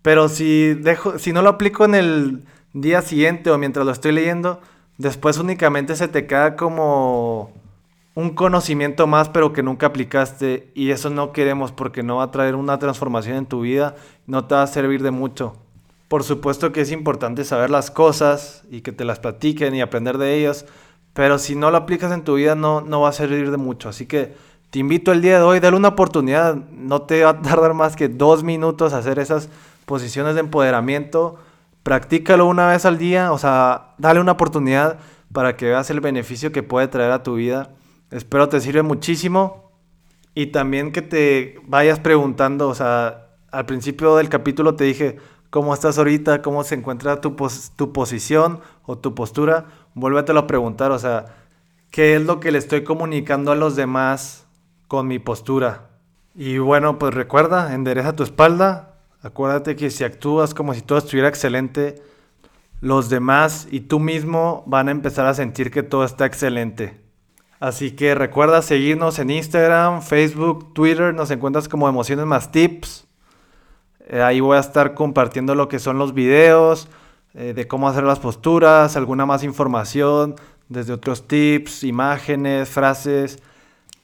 Pero 0.03 0.29
si, 0.29 0.75
dejo, 0.75 1.19
si 1.19 1.33
no 1.33 1.43
lo 1.43 1.51
aplico 1.51 1.85
en 1.85 1.95
el 1.95 2.45
día 2.73 3.03
siguiente 3.03 3.51
o 3.51 3.59
mientras 3.59 3.85
lo 3.85 3.93
estoy 3.93 4.13
leyendo, 4.13 4.61
después 4.97 5.39
únicamente 5.39 5.97
se 5.97 6.09
te 6.09 6.27
queda 6.27 6.57
como 6.57 7.53
un 8.15 8.31
conocimiento 8.31 9.07
más 9.07 9.29
pero 9.29 9.53
que 9.53 9.63
nunca 9.63 9.87
aplicaste 9.87 10.73
y 10.75 10.91
eso 10.91 11.09
no 11.09 11.33
queremos 11.33 11.71
porque 11.71 12.03
no 12.03 12.17
va 12.17 12.25
a 12.25 12.31
traer 12.31 12.57
una 12.57 12.79
transformación 12.79 13.37
en 13.37 13.47
tu 13.47 13.61
vida, 13.61 13.95
no 14.27 14.47
te 14.47 14.57
va 14.57 14.63
a 14.63 14.67
servir 14.67 15.03
de 15.03 15.13
mucho. 15.13 15.57
Por 16.09 16.25
supuesto 16.25 16.73
que 16.73 16.81
es 16.81 16.91
importante 16.91 17.45
saber 17.45 17.71
las 17.71 17.91
cosas 17.91 18.65
y 18.71 18.81
que 18.81 18.93
te 18.93 19.05
las 19.05 19.21
platiquen 19.21 19.75
y 19.75 19.83
aprender 19.83 20.19
de 20.19 20.35
ellas, 20.35 20.67
pero 21.13 21.39
si 21.39 21.55
no 21.55 21.71
lo 21.71 21.77
aplicas 21.77 22.13
en 22.13 22.25
tu 22.25 22.35
vida 22.35 22.55
no, 22.55 22.81
no 22.81 23.03
va 23.03 23.11
a 23.11 23.13
servir 23.13 23.51
de 23.51 23.57
mucho. 23.57 23.89
Así 23.89 24.07
que 24.07 24.35
te 24.71 24.79
invito 24.79 25.13
el 25.13 25.23
día 25.23 25.39
de 25.39 25.45
hoy, 25.45 25.61
dale 25.61 25.77
una 25.77 25.89
oportunidad, 25.89 26.55
no 26.55 27.03
te 27.03 27.25
va 27.25 27.31
a 27.31 27.43
tardar 27.43 27.75
más 27.75 27.97
que 27.97 28.09
dos 28.09 28.45
minutos 28.45 28.93
hacer 28.93 29.19
esas 29.19 29.49
posiciones 29.87 30.35
de 30.35 30.41
empoderamiento, 30.41 31.37
practícalo 31.83 32.47
una 32.47 32.69
vez 32.69 32.85
al 32.85 32.99
día, 32.99 33.33
o 33.33 33.39
sea, 33.39 33.95
dale 33.97 34.21
una 34.21 34.33
oportunidad 34.33 34.99
para 35.33 35.57
que 35.57 35.67
veas 35.67 35.89
el 35.91 36.01
beneficio 36.01 36.53
que 36.53 36.63
puede 36.63 36.89
traer 36.89 37.13
a 37.13 37.23
tu 37.23 37.37
vida. 37.37 37.71
Espero 38.11 38.49
te 38.49 38.61
sirve 38.61 38.83
muchísimo 38.83 39.71
y 40.35 40.49
también 40.49 40.93
que 40.93 41.03
te 41.03 41.59
vayas 41.65 41.99
preguntando, 42.01 42.69
o 42.69 42.75
sea, 42.75 43.29
al 43.51 43.65
principio 43.65 44.17
del 44.17 44.29
capítulo 44.29 44.75
te 44.75 44.85
dije, 44.85 45.17
cómo 45.49 45.73
estás 45.73 45.97
ahorita, 45.97 46.43
cómo 46.43 46.63
se 46.65 46.75
encuentra 46.75 47.23
tu, 47.23 47.37
tu 47.77 47.93
posición 47.93 48.61
o 48.85 48.99
tu 48.99 49.15
postura, 49.15 49.67
vuélvetelo 49.95 50.41
a 50.41 50.47
preguntar, 50.47 50.91
o 50.91 50.99
sea, 50.99 51.37
¿qué 51.91 52.17
es 52.17 52.23
lo 52.23 52.39
que 52.39 52.53
le 52.53 52.59
estoy 52.59 52.85
comunicando 52.85 53.51
a 53.51 53.57
los 53.57 53.75
demás 53.77 54.48
con 54.89 55.07
mi 55.07 55.19
postura? 55.19 55.91
Y 56.35 56.59
bueno, 56.59 56.99
pues 56.99 57.15
recuerda, 57.15 57.75
endereza 57.75 58.17
tu 58.17 58.23
espalda, 58.23 58.97
acuérdate 59.23 59.77
que 59.77 59.91
si 59.91 60.05
actúas 60.05 60.55
como 60.55 60.75
si 60.75 60.83
todo 60.83 60.99
estuviera 60.99 61.29
excelente, 61.29 62.03
los 62.81 63.09
demás 63.09 63.69
y 63.71 63.81
tú 63.81 63.99
mismo 63.99 64.63
van 64.67 64.89
a 64.89 64.93
empezar 64.93 65.27
a 65.27 65.35
sentir 65.35 65.71
que 65.71 65.83
todo 65.83 66.05
está 66.05 66.27
excelente. 66.27 67.01
Así 67.61 67.91
que 67.91 68.15
recuerda 68.15 68.63
seguirnos 68.63 69.19
en 69.19 69.31
Instagram, 69.31 70.01
Facebook, 70.03 70.73
Twitter, 70.75 71.13
nos 71.13 71.31
encuentras 71.31 71.69
como 71.69 71.89
Emociones 71.89 72.25
Más 72.25 72.53
Tips. 72.53 73.07
Eh, 74.07 74.23
ahí 74.23 74.39
voy 74.39 74.57
a 74.57 74.61
estar 74.61 74.95
compartiendo 74.95 75.57
lo 75.57 75.69
que 75.69 75.81
son 75.81 75.99
los 75.99 76.15
videos, 76.15 76.89
eh, 77.35 77.53
de 77.53 77.67
cómo 77.67 77.89
hacer 77.89 78.05
las 78.05 78.21
posturas, 78.21 78.97
alguna 78.97 79.27
más 79.27 79.43
información, 79.43 80.37
desde 80.69 80.93
otros 80.93 81.27
tips, 81.27 81.83
imágenes, 81.83 82.69
frases 82.69 83.43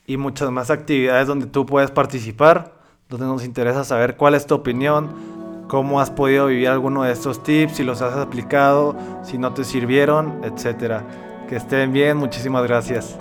y 0.07 0.17
muchas 0.17 0.51
más 0.51 0.71
actividades 0.71 1.27
donde 1.27 1.47
tú 1.47 1.67
puedes 1.67 1.91
participar, 1.91 2.75
donde 3.09 3.27
nos 3.27 3.45
interesa 3.45 3.85
saber 3.85 4.17
cuál 4.17 4.35
es 4.35 4.47
tu 4.47 4.55
opinión, 4.55 5.09
cómo 5.69 6.01
has 6.01 6.11
podido 6.11 6.47
vivir 6.47 6.69
alguno 6.69 7.05
de 7.05 7.13
estos 7.13 7.43
tips, 7.43 7.77
si 7.77 7.85
los 7.85 8.03
has 8.03 8.17
aplicado, 8.17 8.97
si 9.23 9.39
no 9.39 9.55
te 9.55 9.65
sirvieron, 9.65 10.43
etc. 10.45 11.03
Que 11.49 11.57
estén 11.57 11.93
bien, 11.93 12.17
muchísimas 12.17 12.65
gracias. 12.65 13.19